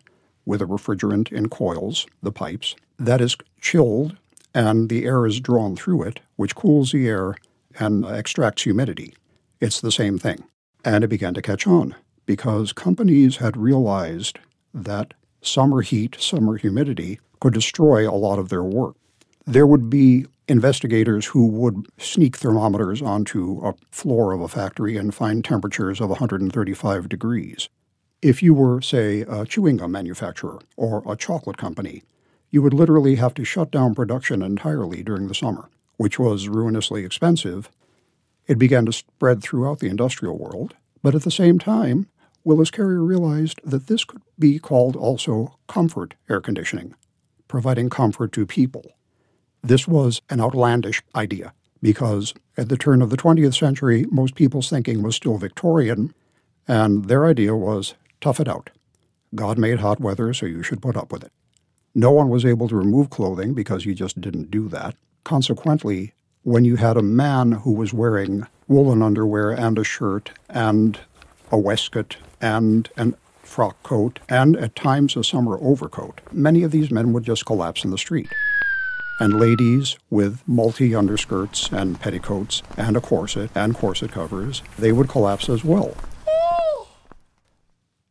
with 0.44 0.60
a 0.60 0.66
refrigerant 0.66 1.32
in 1.32 1.48
coils, 1.48 2.06
the 2.22 2.32
pipes, 2.32 2.76
that 2.98 3.22
is 3.22 3.36
chilled 3.60 4.16
and 4.54 4.90
the 4.90 5.06
air 5.06 5.24
is 5.24 5.40
drawn 5.40 5.74
through 5.74 6.02
it, 6.02 6.20
which 6.36 6.54
cools 6.54 6.92
the 6.92 7.08
air 7.08 7.36
and 7.78 8.04
extracts 8.04 8.64
humidity. 8.64 9.14
It's 9.58 9.80
the 9.80 9.92
same 9.92 10.18
thing. 10.18 10.44
And 10.84 11.02
it 11.02 11.08
began 11.08 11.32
to 11.34 11.42
catch 11.42 11.66
on 11.66 11.94
because 12.26 12.74
companies 12.74 13.38
had 13.38 13.56
realized 13.56 14.38
that 14.74 15.14
summer 15.40 15.80
heat, 15.80 16.16
summer 16.20 16.56
humidity 16.56 17.20
could 17.40 17.54
destroy 17.54 18.06
a 18.08 18.12
lot 18.12 18.38
of 18.38 18.50
their 18.50 18.62
work. 18.62 18.96
There 19.46 19.66
would 19.66 19.90
be 19.90 20.26
investigators 20.46 21.26
who 21.26 21.46
would 21.46 21.86
sneak 21.98 22.36
thermometers 22.36 23.02
onto 23.02 23.60
a 23.64 23.74
floor 23.90 24.32
of 24.32 24.40
a 24.40 24.48
factory 24.48 24.96
and 24.96 25.14
find 25.14 25.44
temperatures 25.44 26.00
of 26.00 26.10
135 26.10 27.08
degrees. 27.08 27.68
If 28.20 28.40
you 28.42 28.54
were, 28.54 28.80
say, 28.80 29.22
a 29.22 29.44
chewing 29.44 29.78
gum 29.78 29.92
manufacturer 29.92 30.60
or 30.76 31.02
a 31.10 31.16
chocolate 31.16 31.56
company, 31.56 32.04
you 32.50 32.62
would 32.62 32.74
literally 32.74 33.16
have 33.16 33.34
to 33.34 33.44
shut 33.44 33.72
down 33.72 33.96
production 33.96 34.42
entirely 34.42 35.02
during 35.02 35.26
the 35.26 35.34
summer, 35.34 35.70
which 35.96 36.18
was 36.18 36.48
ruinously 36.48 37.04
expensive. 37.04 37.68
It 38.46 38.58
began 38.58 38.86
to 38.86 38.92
spread 38.92 39.42
throughout 39.42 39.80
the 39.80 39.88
industrial 39.88 40.38
world, 40.38 40.74
but 41.02 41.16
at 41.16 41.22
the 41.22 41.30
same 41.32 41.58
time, 41.58 42.06
Willis 42.44 42.70
Carrier 42.70 43.02
realized 43.02 43.60
that 43.64 43.86
this 43.88 44.04
could 44.04 44.22
be 44.38 44.60
called 44.60 44.94
also 44.94 45.56
comfort 45.66 46.14
air 46.28 46.40
conditioning, 46.40 46.94
providing 47.48 47.90
comfort 47.90 48.30
to 48.32 48.46
people. 48.46 48.92
This 49.62 49.86
was 49.86 50.20
an 50.28 50.40
outlandish 50.40 51.02
idea 51.14 51.52
because 51.80 52.34
at 52.56 52.68
the 52.68 52.76
turn 52.76 53.00
of 53.00 53.10
the 53.10 53.16
20th 53.16 53.58
century, 53.58 54.06
most 54.10 54.34
people's 54.34 54.68
thinking 54.68 55.02
was 55.02 55.16
still 55.16 55.38
Victorian, 55.38 56.12
and 56.66 57.06
their 57.06 57.26
idea 57.26 57.54
was 57.54 57.94
tough 58.20 58.40
it 58.40 58.48
out. 58.48 58.70
God 59.34 59.58
made 59.58 59.80
hot 59.80 60.00
weather, 60.00 60.34
so 60.34 60.46
you 60.46 60.62
should 60.62 60.82
put 60.82 60.96
up 60.96 61.12
with 61.12 61.24
it. 61.24 61.32
No 61.94 62.10
one 62.10 62.28
was 62.28 62.44
able 62.44 62.68
to 62.68 62.76
remove 62.76 63.10
clothing 63.10 63.54
because 63.54 63.84
you 63.84 63.94
just 63.94 64.20
didn't 64.20 64.50
do 64.50 64.68
that. 64.68 64.94
Consequently, 65.24 66.12
when 66.42 66.64
you 66.64 66.76
had 66.76 66.96
a 66.96 67.02
man 67.02 67.52
who 67.52 67.72
was 67.72 67.94
wearing 67.94 68.46
woolen 68.66 69.02
underwear 69.02 69.50
and 69.50 69.78
a 69.78 69.84
shirt 69.84 70.32
and 70.48 70.98
a 71.50 71.58
waistcoat 71.58 72.16
and 72.40 72.88
a 72.96 73.12
frock 73.42 73.80
coat 73.82 74.18
and 74.28 74.56
at 74.56 74.74
times 74.74 75.16
a 75.16 75.22
summer 75.22 75.58
overcoat, 75.60 76.20
many 76.32 76.62
of 76.62 76.72
these 76.72 76.90
men 76.90 77.12
would 77.12 77.24
just 77.24 77.46
collapse 77.46 77.84
in 77.84 77.90
the 77.90 77.98
street. 77.98 78.28
And 79.22 79.38
ladies 79.38 79.96
with 80.10 80.42
multi 80.48 80.90
underskirts 80.90 81.70
and 81.70 82.00
petticoats 82.00 82.60
and 82.76 82.96
a 82.96 83.00
corset 83.00 83.48
and 83.54 83.72
corset 83.72 84.10
covers, 84.10 84.64
they 84.76 84.90
would 84.90 85.08
collapse 85.08 85.48
as 85.48 85.64
well. 85.64 85.94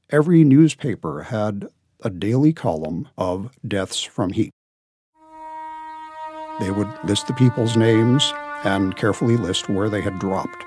Every 0.09 0.45
newspaper 0.45 1.23
had 1.23 1.67
a 2.01 2.09
daily 2.09 2.53
column 2.53 3.09
of 3.17 3.51
deaths 3.67 4.01
from 4.01 4.31
heat. 4.31 4.51
They 6.61 6.71
would 6.71 6.87
list 7.03 7.27
the 7.27 7.33
people's 7.33 7.75
names 7.75 8.31
and 8.63 8.95
carefully 8.95 9.35
list 9.35 9.67
where 9.67 9.89
they 9.89 9.99
had 9.99 10.17
dropped. 10.17 10.63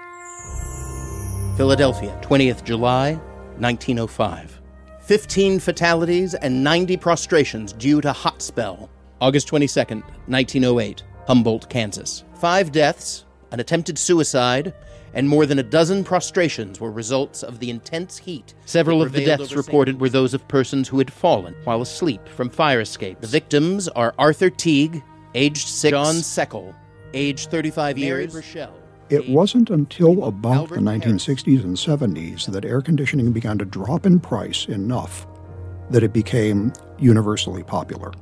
Philadelphia, 1.57 2.21
20th 2.23 2.65
July, 2.65 3.15
1905. 3.57 4.61
15 5.01 5.59
fatalities 5.59 6.35
and 6.35 6.63
90 6.63 6.99
prostrations 6.99 7.73
due 7.73 8.03
to 8.03 8.13
hot 8.13 8.43
spell. 8.43 8.91
August 9.25 9.49
22nd, 9.49 10.03
1908, 10.27 11.03
Humboldt, 11.27 11.71
Kansas. 11.71 12.25
Five 12.35 12.71
deaths, 12.73 13.25
an 13.53 13.59
attempted 13.59 13.97
suicide, 13.99 14.75
and 15.15 15.27
more 15.27 15.47
than 15.47 15.59
a 15.59 15.63
dozen 15.63 16.05
prostrations 16.05 16.79
were 16.79 16.93
results 16.93 17.43
of 17.43 17.59
the 17.59 17.71
intense 17.71 18.19
heat. 18.19 18.53
Several 18.67 19.01
of 19.01 19.13
the 19.13 19.25
deaths 19.25 19.55
reported 19.55 19.99
were 19.99 20.11
those 20.11 20.35
of 20.35 20.47
persons 20.47 20.89
who 20.89 20.99
had 20.99 21.11
fallen 21.11 21.57
while 21.65 21.81
asleep 21.81 22.29
from 22.29 22.51
fire 22.51 22.83
escapes. 22.83 23.23
The 23.23 23.27
victims 23.27 23.89
are 23.89 24.15
Arthur 24.19 24.51
Teague, 24.51 25.03
aged 25.35 25.69
six, 25.69 25.93
John 25.93 26.17
Seckel, 26.17 26.75
aged 27.15 27.51
35 27.51 27.97
years, 27.97 28.35
Rochelle. 28.35 28.79
It 29.09 29.27
wasn't 29.31 29.71
until 29.71 30.25
about 30.25 30.69
the 30.69 30.81
1960s 30.81 31.65
and 31.65 31.79
70s 31.79 32.45
that 32.45 32.67
air 32.67 32.83
conditioning 32.83 33.33
began 33.33 33.57
to 33.57 33.65
drop 33.65 34.05
in 34.05 34.21
price 34.21 34.67
enough 34.67 35.27
that 35.89 36.03
it 36.03 36.13
became 36.13 36.75
universally 36.99 37.63
popular. 37.63 38.13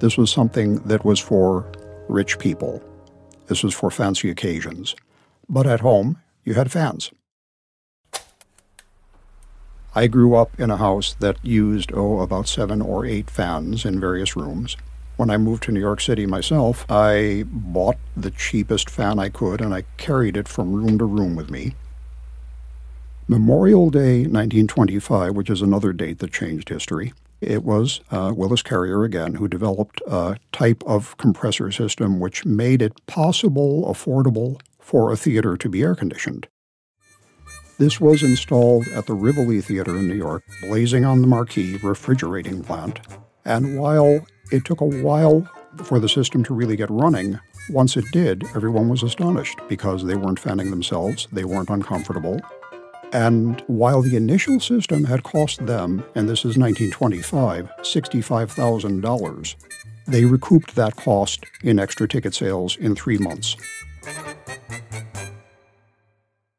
This 0.00 0.16
was 0.16 0.32
something 0.32 0.76
that 0.76 1.04
was 1.04 1.20
for 1.20 1.70
rich 2.08 2.38
people. 2.38 2.82
This 3.46 3.62
was 3.62 3.74
for 3.74 3.90
fancy 3.90 4.30
occasions. 4.30 4.96
But 5.48 5.66
at 5.66 5.80
home, 5.80 6.18
you 6.42 6.54
had 6.54 6.72
fans. 6.72 7.10
I 9.94 10.06
grew 10.06 10.34
up 10.36 10.58
in 10.58 10.70
a 10.70 10.76
house 10.76 11.14
that 11.20 11.44
used, 11.44 11.92
oh, 11.92 12.20
about 12.20 12.48
seven 12.48 12.80
or 12.80 13.04
eight 13.04 13.28
fans 13.28 13.84
in 13.84 14.00
various 14.00 14.36
rooms. 14.36 14.76
When 15.16 15.28
I 15.28 15.36
moved 15.36 15.64
to 15.64 15.72
New 15.72 15.80
York 15.80 16.00
City 16.00 16.24
myself, 16.24 16.86
I 16.88 17.44
bought 17.46 17.96
the 18.16 18.30
cheapest 18.30 18.88
fan 18.88 19.18
I 19.18 19.28
could 19.28 19.60
and 19.60 19.74
I 19.74 19.82
carried 19.98 20.36
it 20.36 20.48
from 20.48 20.72
room 20.72 20.96
to 20.98 21.04
room 21.04 21.36
with 21.36 21.50
me. 21.50 21.74
Memorial 23.28 23.90
Day 23.90 24.20
1925, 24.20 25.34
which 25.34 25.50
is 25.50 25.60
another 25.60 25.92
date 25.92 26.20
that 26.20 26.32
changed 26.32 26.70
history, 26.70 27.12
it 27.40 27.64
was 27.64 28.00
uh, 28.10 28.32
Willis 28.34 28.62
Carrier 28.62 29.04
again 29.04 29.34
who 29.34 29.48
developed 29.48 30.00
a 30.06 30.36
type 30.52 30.82
of 30.86 31.16
compressor 31.16 31.70
system 31.70 32.20
which 32.20 32.44
made 32.44 32.82
it 32.82 32.94
possible, 33.06 33.84
affordable 33.92 34.60
for 34.78 35.12
a 35.12 35.16
theater 35.16 35.56
to 35.56 35.68
be 35.68 35.82
air 35.82 35.94
conditioned. 35.94 36.48
This 37.78 38.00
was 38.00 38.22
installed 38.22 38.86
at 38.88 39.06
the 39.06 39.14
Rivoli 39.14 39.62
Theater 39.62 39.96
in 39.96 40.06
New 40.06 40.14
York, 40.14 40.42
blazing 40.60 41.04
on 41.04 41.22
the 41.22 41.26
marquee 41.26 41.78
refrigerating 41.82 42.62
plant. 42.62 43.00
And 43.44 43.78
while 43.78 44.26
it 44.50 44.64
took 44.64 44.80
a 44.80 44.84
while 44.84 45.48
for 45.84 45.98
the 46.00 46.08
system 46.08 46.42
to 46.44 46.54
really 46.54 46.76
get 46.76 46.90
running. 46.90 47.38
Once 47.70 47.96
it 47.96 48.04
did, 48.12 48.44
everyone 48.54 48.88
was 48.88 49.02
astonished 49.02 49.58
because 49.68 50.04
they 50.04 50.16
weren't 50.16 50.38
fanning 50.38 50.70
themselves, 50.70 51.28
they 51.32 51.44
weren't 51.44 51.70
uncomfortable. 51.70 52.40
And 53.12 53.62
while 53.66 54.02
the 54.02 54.16
initial 54.16 54.60
system 54.60 55.04
had 55.04 55.22
cost 55.22 55.66
them, 55.66 56.04
and 56.14 56.28
this 56.28 56.40
is 56.40 56.56
1925, 56.56 57.70
$65,000, 57.80 59.54
they 60.06 60.24
recouped 60.24 60.74
that 60.76 60.96
cost 60.96 61.44
in 61.62 61.78
extra 61.78 62.06
ticket 62.06 62.34
sales 62.34 62.76
in 62.76 62.94
three 62.94 63.18
months. 63.18 63.56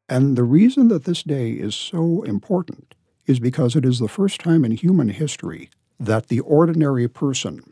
And 0.08 0.36
the 0.36 0.44
reason 0.44 0.88
that 0.88 1.04
this 1.04 1.22
day 1.22 1.52
is 1.52 1.74
so 1.74 2.22
important 2.22 2.94
is 3.26 3.40
because 3.40 3.74
it 3.74 3.84
is 3.84 3.98
the 3.98 4.08
first 4.08 4.40
time 4.40 4.64
in 4.64 4.72
human 4.72 5.08
history 5.08 5.70
that 5.98 6.28
the 6.28 6.40
ordinary 6.40 7.08
person 7.08 7.62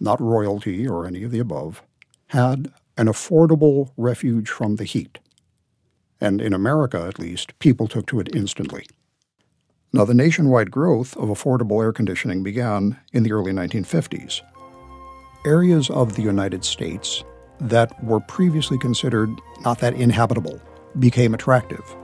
not 0.00 0.20
royalty 0.20 0.86
or 0.86 1.06
any 1.06 1.22
of 1.22 1.30
the 1.30 1.38
above, 1.38 1.82
had 2.28 2.72
an 2.96 3.06
affordable 3.06 3.90
refuge 3.96 4.48
from 4.48 4.76
the 4.76 4.84
heat. 4.84 5.18
And 6.20 6.40
in 6.40 6.52
America, 6.52 7.04
at 7.06 7.18
least, 7.18 7.58
people 7.58 7.88
took 7.88 8.06
to 8.06 8.20
it 8.20 8.34
instantly. 8.34 8.86
Now, 9.92 10.04
the 10.04 10.14
nationwide 10.14 10.70
growth 10.70 11.16
of 11.16 11.28
affordable 11.28 11.82
air 11.82 11.92
conditioning 11.92 12.42
began 12.42 12.98
in 13.12 13.22
the 13.22 13.32
early 13.32 13.52
1950s. 13.52 14.42
Areas 15.44 15.90
of 15.90 16.16
the 16.16 16.22
United 16.22 16.64
States 16.64 17.22
that 17.60 18.02
were 18.04 18.20
previously 18.20 18.78
considered 18.78 19.30
not 19.62 19.78
that 19.80 19.94
inhabitable 19.94 20.60
became 20.98 21.34
attractive. 21.34 21.96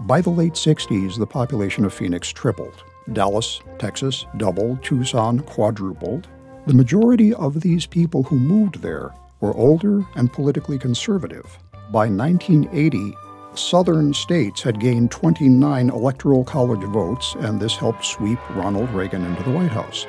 By 0.00 0.20
the 0.20 0.30
late 0.30 0.54
60s, 0.54 1.18
the 1.18 1.26
population 1.26 1.84
of 1.84 1.94
Phoenix 1.94 2.30
tripled. 2.30 2.84
Dallas, 3.12 3.60
Texas 3.78 4.26
doubled, 4.36 4.82
Tucson 4.82 5.40
quadrupled, 5.40 6.28
the 6.66 6.74
majority 6.74 7.34
of 7.34 7.60
these 7.60 7.86
people 7.86 8.22
who 8.22 8.38
moved 8.38 8.82
there 8.82 9.10
were 9.40 9.56
older 9.56 10.04
and 10.14 10.32
politically 10.32 10.78
conservative. 10.78 11.58
By 11.90 12.08
1980, 12.08 13.14
southern 13.58 14.14
states 14.14 14.62
had 14.62 14.80
gained 14.80 15.10
29 15.10 15.90
electoral 15.90 16.44
college 16.44 16.82
votes, 16.88 17.34
and 17.40 17.60
this 17.60 17.76
helped 17.76 18.04
sweep 18.04 18.38
Ronald 18.50 18.90
Reagan 18.90 19.24
into 19.24 19.42
the 19.42 19.50
White 19.50 19.70
House. 19.70 20.06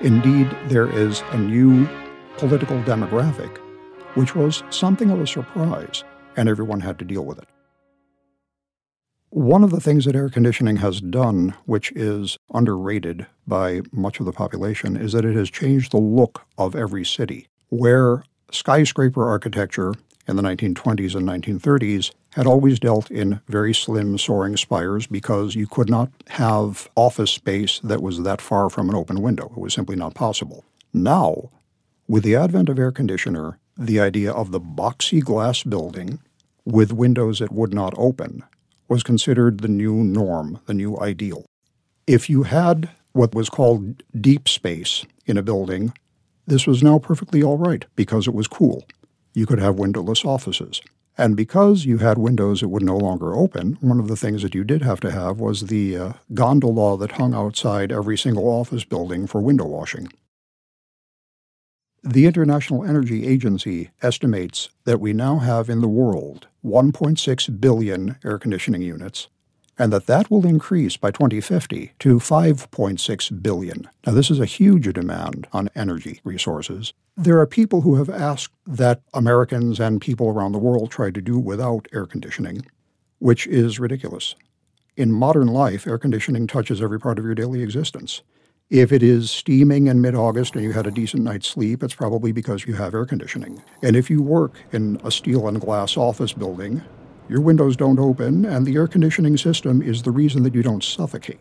Indeed, 0.00 0.54
there 0.66 0.88
is 0.88 1.22
a 1.32 1.38
new 1.38 1.88
political 2.36 2.80
demographic, 2.82 3.56
which 4.14 4.34
was 4.34 4.62
something 4.70 5.10
of 5.10 5.20
a 5.20 5.26
surprise, 5.26 6.04
and 6.36 6.48
everyone 6.48 6.80
had 6.80 6.98
to 6.98 7.04
deal 7.04 7.24
with 7.24 7.38
it. 7.38 7.48
One 9.30 9.64
of 9.64 9.70
the 9.70 9.80
things 9.80 10.04
that 10.04 10.16
air 10.16 10.28
conditioning 10.28 10.76
has 10.76 11.00
done, 11.00 11.54
which 11.66 11.92
is 11.92 12.38
underrated 12.54 13.26
by 13.46 13.82
much 13.92 14.20
of 14.20 14.26
the 14.26 14.32
population, 14.32 14.96
is 14.96 15.12
that 15.12 15.24
it 15.24 15.36
has 15.36 15.50
changed 15.50 15.92
the 15.92 15.98
look 15.98 16.46
of 16.56 16.74
every 16.74 17.04
city. 17.04 17.48
Where 17.68 18.22
skyscraper 18.50 19.26
architecture 19.28 19.94
in 20.28 20.36
the 20.36 20.42
1920s 20.42 21.14
and 21.14 21.28
1930s 21.28 22.12
had 22.36 22.46
always 22.46 22.78
dealt 22.78 23.10
in 23.10 23.40
very 23.48 23.74
slim 23.74 24.18
soaring 24.18 24.58
spires 24.58 25.06
because 25.06 25.54
you 25.54 25.66
could 25.66 25.88
not 25.88 26.10
have 26.28 26.86
office 26.94 27.30
space 27.30 27.80
that 27.80 28.02
was 28.02 28.22
that 28.24 28.42
far 28.42 28.68
from 28.68 28.90
an 28.90 28.94
open 28.94 29.22
window. 29.22 29.46
It 29.46 29.58
was 29.58 29.72
simply 29.72 29.96
not 29.96 30.14
possible. 30.14 30.62
Now, 30.92 31.50
with 32.06 32.24
the 32.24 32.36
advent 32.36 32.68
of 32.68 32.78
air 32.78 32.92
conditioner, 32.92 33.58
the 33.78 33.98
idea 33.98 34.30
of 34.30 34.52
the 34.52 34.60
boxy 34.60 35.24
glass 35.24 35.62
building 35.62 36.18
with 36.66 36.92
windows 36.92 37.38
that 37.38 37.52
would 37.52 37.72
not 37.72 37.94
open 37.96 38.44
was 38.86 39.02
considered 39.02 39.60
the 39.60 39.68
new 39.68 40.04
norm, 40.04 40.60
the 40.66 40.74
new 40.74 41.00
ideal. 41.00 41.46
If 42.06 42.28
you 42.28 42.42
had 42.42 42.90
what 43.12 43.34
was 43.34 43.48
called 43.48 44.02
deep 44.20 44.46
space 44.46 45.06
in 45.24 45.38
a 45.38 45.42
building, 45.42 45.94
this 46.46 46.66
was 46.66 46.82
now 46.82 46.98
perfectly 46.98 47.42
all 47.42 47.56
right 47.56 47.86
because 47.96 48.28
it 48.28 48.34
was 48.34 48.46
cool. 48.46 48.84
You 49.32 49.46
could 49.46 49.58
have 49.58 49.78
windowless 49.78 50.22
offices. 50.22 50.82
And 51.18 51.34
because 51.34 51.86
you 51.86 51.98
had 51.98 52.18
windows 52.18 52.60
that 52.60 52.68
would 52.68 52.82
no 52.82 52.96
longer 52.96 53.34
open, 53.34 53.78
one 53.80 53.98
of 53.98 54.08
the 54.08 54.16
things 54.16 54.42
that 54.42 54.54
you 54.54 54.64
did 54.64 54.82
have 54.82 55.00
to 55.00 55.10
have 55.10 55.40
was 55.40 55.62
the 55.62 55.96
uh, 55.96 56.12
gondola 56.34 56.98
that 56.98 57.12
hung 57.12 57.32
outside 57.32 57.90
every 57.90 58.18
single 58.18 58.48
office 58.48 58.84
building 58.84 59.26
for 59.26 59.40
window 59.40 59.64
washing. 59.64 60.08
The 62.02 62.26
International 62.26 62.84
Energy 62.84 63.26
Agency 63.26 63.90
estimates 64.02 64.68
that 64.84 65.00
we 65.00 65.12
now 65.12 65.38
have 65.38 65.70
in 65.70 65.80
the 65.80 65.88
world 65.88 66.46
1.6 66.64 67.60
billion 67.60 68.16
air 68.22 68.38
conditioning 68.38 68.82
units, 68.82 69.28
and 69.78 69.92
that 69.92 70.06
that 70.06 70.30
will 70.30 70.46
increase 70.46 70.96
by 70.96 71.10
2050 71.10 71.92
to 71.98 72.16
5.6 72.16 73.42
billion. 73.42 73.88
Now, 74.06 74.12
this 74.12 74.30
is 74.30 74.40
a 74.40 74.46
huge 74.46 74.92
demand 74.92 75.46
on 75.52 75.68
energy 75.74 76.20
resources. 76.24 76.92
There 77.16 77.38
are 77.40 77.46
people 77.46 77.82
who 77.82 77.96
have 77.96 78.10
asked 78.10 78.54
that 78.66 79.02
Americans 79.14 79.80
and 79.80 80.00
people 80.00 80.28
around 80.28 80.52
the 80.52 80.58
world 80.58 80.90
try 80.90 81.10
to 81.10 81.20
do 81.20 81.38
without 81.38 81.88
air 81.92 82.06
conditioning, 82.06 82.66
which 83.18 83.46
is 83.46 83.78
ridiculous. 83.78 84.34
In 84.96 85.12
modern 85.12 85.48
life, 85.48 85.86
air 85.86 85.98
conditioning 85.98 86.46
touches 86.46 86.80
every 86.80 86.98
part 86.98 87.18
of 87.18 87.24
your 87.24 87.34
daily 87.34 87.62
existence. 87.62 88.22
If 88.70 88.90
it 88.90 89.02
is 89.02 89.30
steaming 89.30 89.86
in 89.86 90.00
mid 90.00 90.16
August 90.16 90.56
and 90.56 90.64
you 90.64 90.72
had 90.72 90.88
a 90.88 90.90
decent 90.90 91.22
night's 91.22 91.46
sleep, 91.46 91.84
it's 91.84 91.94
probably 91.94 92.32
because 92.32 92.66
you 92.66 92.74
have 92.74 92.94
air 92.94 93.06
conditioning. 93.06 93.62
And 93.82 93.94
if 93.94 94.10
you 94.10 94.22
work 94.22 94.58
in 94.72 95.00
a 95.04 95.10
steel 95.10 95.46
and 95.46 95.60
glass 95.60 95.96
office 95.96 96.32
building, 96.32 96.82
your 97.28 97.40
windows 97.40 97.76
don't 97.76 97.98
open, 97.98 98.44
and 98.44 98.66
the 98.66 98.76
air 98.76 98.86
conditioning 98.86 99.36
system 99.36 99.82
is 99.82 100.02
the 100.02 100.10
reason 100.10 100.42
that 100.44 100.54
you 100.54 100.62
don't 100.62 100.84
suffocate. 100.84 101.40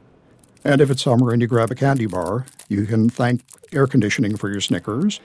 And 0.63 0.81
if 0.81 0.89
it's 0.89 1.03
summer 1.03 1.31
and 1.31 1.41
you 1.41 1.47
grab 1.47 1.71
a 1.71 1.75
candy 1.75 2.07
bar, 2.07 2.45
you 2.69 2.85
can 2.85 3.09
thank 3.09 3.41
air 3.71 3.85
conditioning 3.85 4.35
for 4.35 4.49
your 4.49 4.61
Snickers. 4.61 5.19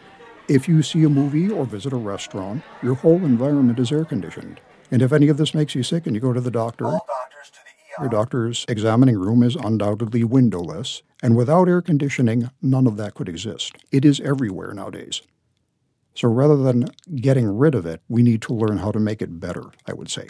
If 0.49 0.69
you 0.69 0.83
see 0.83 1.05
a 1.05 1.09
movie 1.09 1.51
or 1.51 1.65
visit 1.65 1.93
a 1.93 1.97
restaurant, 1.97 2.63
your 2.83 2.95
whole 2.95 3.25
environment 3.25 3.79
is 3.79 3.91
air 3.91 4.05
conditioned. 4.05 4.61
And 4.91 5.01
if 5.01 5.13
any 5.13 5.29
of 5.29 5.37
this 5.37 5.55
makes 5.55 5.75
you 5.75 5.83
sick 5.83 6.07
and 6.07 6.15
you 6.15 6.21
go 6.21 6.33
to 6.33 6.41
the 6.41 6.51
doctor, 6.51 6.99
your 7.99 8.09
doctor's 8.09 8.65
examining 8.69 9.19
room 9.19 9.43
is 9.43 9.57
undoubtedly 9.57 10.25
windowless, 10.25 11.03
and 11.23 11.37
without 11.37 11.69
air 11.69 11.81
conditioning, 11.83 12.51
none 12.61 12.87
of 12.87 12.97
that 12.97 13.15
could 13.15 13.29
exist. 13.29 13.77
It 13.93 14.05
is 14.05 14.21
everywhere 14.21 14.73
nowadays. 14.75 15.23
So 16.15 16.29
rather 16.29 16.57
than 16.57 16.87
getting 17.15 17.57
rid 17.57 17.75
of 17.75 17.87
it, 17.87 18.03
we 18.09 18.23
need 18.23 18.43
to 18.43 18.55
learn 18.55 18.79
how 18.79 18.91
to 18.91 18.99
make 18.99 19.23
it 19.23 19.41
better, 19.41 19.65
I 19.87 19.93
would 19.93 20.11
say. 20.11 20.29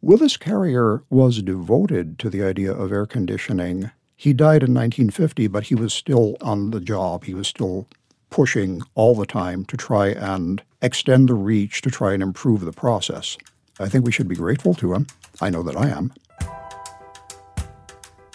Willis 0.00 0.36
Carrier 0.36 1.02
was 1.10 1.42
devoted 1.42 2.20
to 2.20 2.30
the 2.30 2.40
idea 2.42 2.72
of 2.72 2.92
air 2.92 3.04
conditioning. 3.04 3.90
He 4.16 4.32
died 4.32 4.62
in 4.62 4.72
1950, 4.72 5.48
but 5.48 5.64
he 5.64 5.74
was 5.74 5.92
still 5.92 6.36
on 6.40 6.70
the 6.70 6.78
job. 6.80 7.24
He 7.24 7.34
was 7.34 7.48
still 7.48 7.88
pushing 8.30 8.82
all 8.94 9.16
the 9.16 9.26
time 9.26 9.64
to 9.64 9.76
try 9.76 10.08
and 10.08 10.62
extend 10.80 11.28
the 11.28 11.34
reach 11.34 11.82
to 11.82 11.90
try 11.90 12.12
and 12.12 12.22
improve 12.22 12.60
the 12.60 12.72
process. 12.72 13.36
I 13.80 13.88
think 13.88 14.04
we 14.04 14.12
should 14.12 14.28
be 14.28 14.36
grateful 14.36 14.72
to 14.74 14.94
him. 14.94 15.08
I 15.40 15.50
know 15.50 15.64
that 15.64 15.76
I 15.76 15.88
am. 15.88 16.12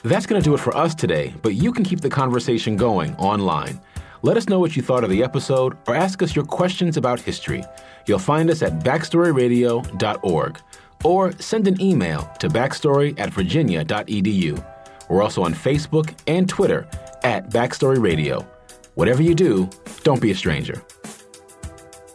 That's 0.03 0.25
going 0.25 0.41
to 0.41 0.43
do 0.43 0.53
it 0.53 0.59
for 0.59 0.75
us 0.75 0.93
today, 0.93 1.33
but 1.41 1.55
you 1.55 1.71
can 1.71 1.85
keep 1.85 2.01
the 2.01 2.09
conversation 2.09 2.75
going 2.75 3.15
online. 3.15 3.79
Let 4.21 4.35
us 4.35 4.49
know 4.49 4.59
what 4.59 4.75
you 4.75 4.81
thought 4.81 5.05
of 5.05 5.09
the 5.09 5.23
episode 5.23 5.77
or 5.87 5.95
ask 5.95 6.21
us 6.21 6.35
your 6.35 6.45
questions 6.45 6.97
about 6.97 7.21
history. 7.21 7.63
You'll 8.05 8.19
find 8.19 8.49
us 8.49 8.61
at 8.61 8.79
backstoryradio.org 8.79 10.59
or 11.03 11.31
send 11.33 11.67
an 11.67 11.79
email 11.81 12.29
to 12.39 12.49
backstory 12.49 13.17
at 13.19 13.31
virginia.edu. 13.31 14.65
We're 15.09 15.21
also 15.21 15.43
on 15.43 15.53
Facebook 15.53 16.13
and 16.27 16.47
Twitter 16.47 16.87
at 17.23 17.49
Backstory 17.49 18.01
Radio. 18.01 18.47
Whatever 18.95 19.23
you 19.23 19.35
do, 19.35 19.69
don't 20.03 20.21
be 20.21 20.31
a 20.31 20.35
stranger. 20.35 20.81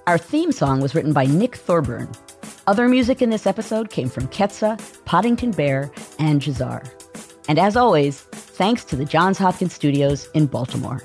Our 0.07 0.19
theme 0.19 0.53
song 0.53 0.81
was 0.81 0.95
written 0.95 1.13
by 1.13 1.27
Nick 1.27 1.57
Thorburn. 1.57 2.11
Other 2.67 2.89
music 2.89 3.23
in 3.23 3.31
this 3.31 3.47
episode 3.47 3.91
came 3.91 4.09
from 4.09 4.29
Ketsa, 4.29 4.79
Podington 5.05 5.53
Bear, 5.53 5.91
and 6.19 6.41
Jazar. 6.41 6.83
And 7.49 7.59
as 7.59 7.77
always, 7.77 8.21
thanks 8.21 8.85
to 8.85 8.97
the 8.97 9.05
Johns 9.05 9.39
Hopkins 9.39 9.73
Studios 9.73 10.29
in 10.35 10.47
Baltimore. 10.47 11.03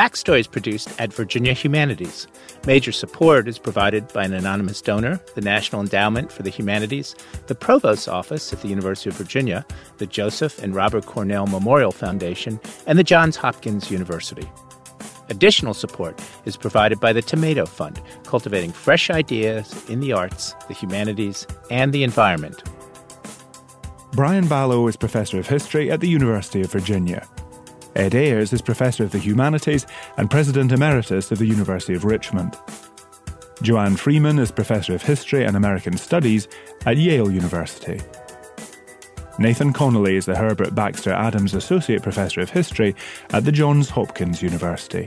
Backstory 0.00 0.40
is 0.40 0.46
produced 0.46 0.98
at 0.98 1.12
Virginia 1.12 1.52
Humanities. 1.52 2.26
Major 2.66 2.90
support 2.90 3.46
is 3.46 3.58
provided 3.58 4.10
by 4.14 4.24
an 4.24 4.32
anonymous 4.32 4.80
donor, 4.80 5.20
the 5.34 5.42
National 5.42 5.82
Endowment 5.82 6.32
for 6.32 6.42
the 6.42 6.48
Humanities, 6.48 7.14
the 7.48 7.54
Provost's 7.54 8.08
Office 8.08 8.50
at 8.50 8.62
the 8.62 8.68
University 8.68 9.10
of 9.10 9.16
Virginia, 9.18 9.62
the 9.98 10.06
Joseph 10.06 10.58
and 10.62 10.74
Robert 10.74 11.04
Cornell 11.04 11.46
Memorial 11.46 11.92
Foundation, 11.92 12.58
and 12.86 12.98
the 12.98 13.04
Johns 13.04 13.36
Hopkins 13.36 13.90
University. 13.90 14.50
Additional 15.28 15.74
support 15.74 16.18
is 16.46 16.56
provided 16.56 16.98
by 16.98 17.12
the 17.12 17.20
Tomato 17.20 17.66
Fund, 17.66 18.00
cultivating 18.24 18.72
fresh 18.72 19.10
ideas 19.10 19.84
in 19.90 20.00
the 20.00 20.14
arts, 20.14 20.54
the 20.66 20.72
humanities, 20.72 21.46
and 21.70 21.92
the 21.92 22.04
environment. 22.04 22.62
Brian 24.12 24.46
Balogh 24.46 24.88
is 24.88 24.96
Professor 24.96 25.38
of 25.38 25.46
History 25.46 25.90
at 25.90 26.00
the 26.00 26.08
University 26.08 26.62
of 26.62 26.72
Virginia. 26.72 27.28
Ed 27.96 28.14
Ayers 28.14 28.52
is 28.52 28.62
Professor 28.62 29.04
of 29.04 29.10
the 29.10 29.18
Humanities 29.18 29.86
and 30.16 30.30
President 30.30 30.72
Emeritus 30.72 31.30
of 31.30 31.38
the 31.38 31.46
University 31.46 31.94
of 31.94 32.04
Richmond. 32.04 32.56
Joanne 33.62 33.96
Freeman 33.96 34.38
is 34.38 34.50
Professor 34.50 34.94
of 34.94 35.02
History 35.02 35.44
and 35.44 35.56
American 35.56 35.96
Studies 35.96 36.48
at 36.86 36.96
Yale 36.96 37.30
University. 37.30 38.00
Nathan 39.38 39.72
Connolly 39.72 40.16
is 40.16 40.26
the 40.26 40.36
Herbert 40.36 40.74
Baxter 40.74 41.12
Adams 41.12 41.54
Associate 41.54 42.02
Professor 42.02 42.40
of 42.40 42.50
History 42.50 42.94
at 43.30 43.44
the 43.44 43.52
Johns 43.52 43.88
Hopkins 43.88 44.42
University. 44.42 45.06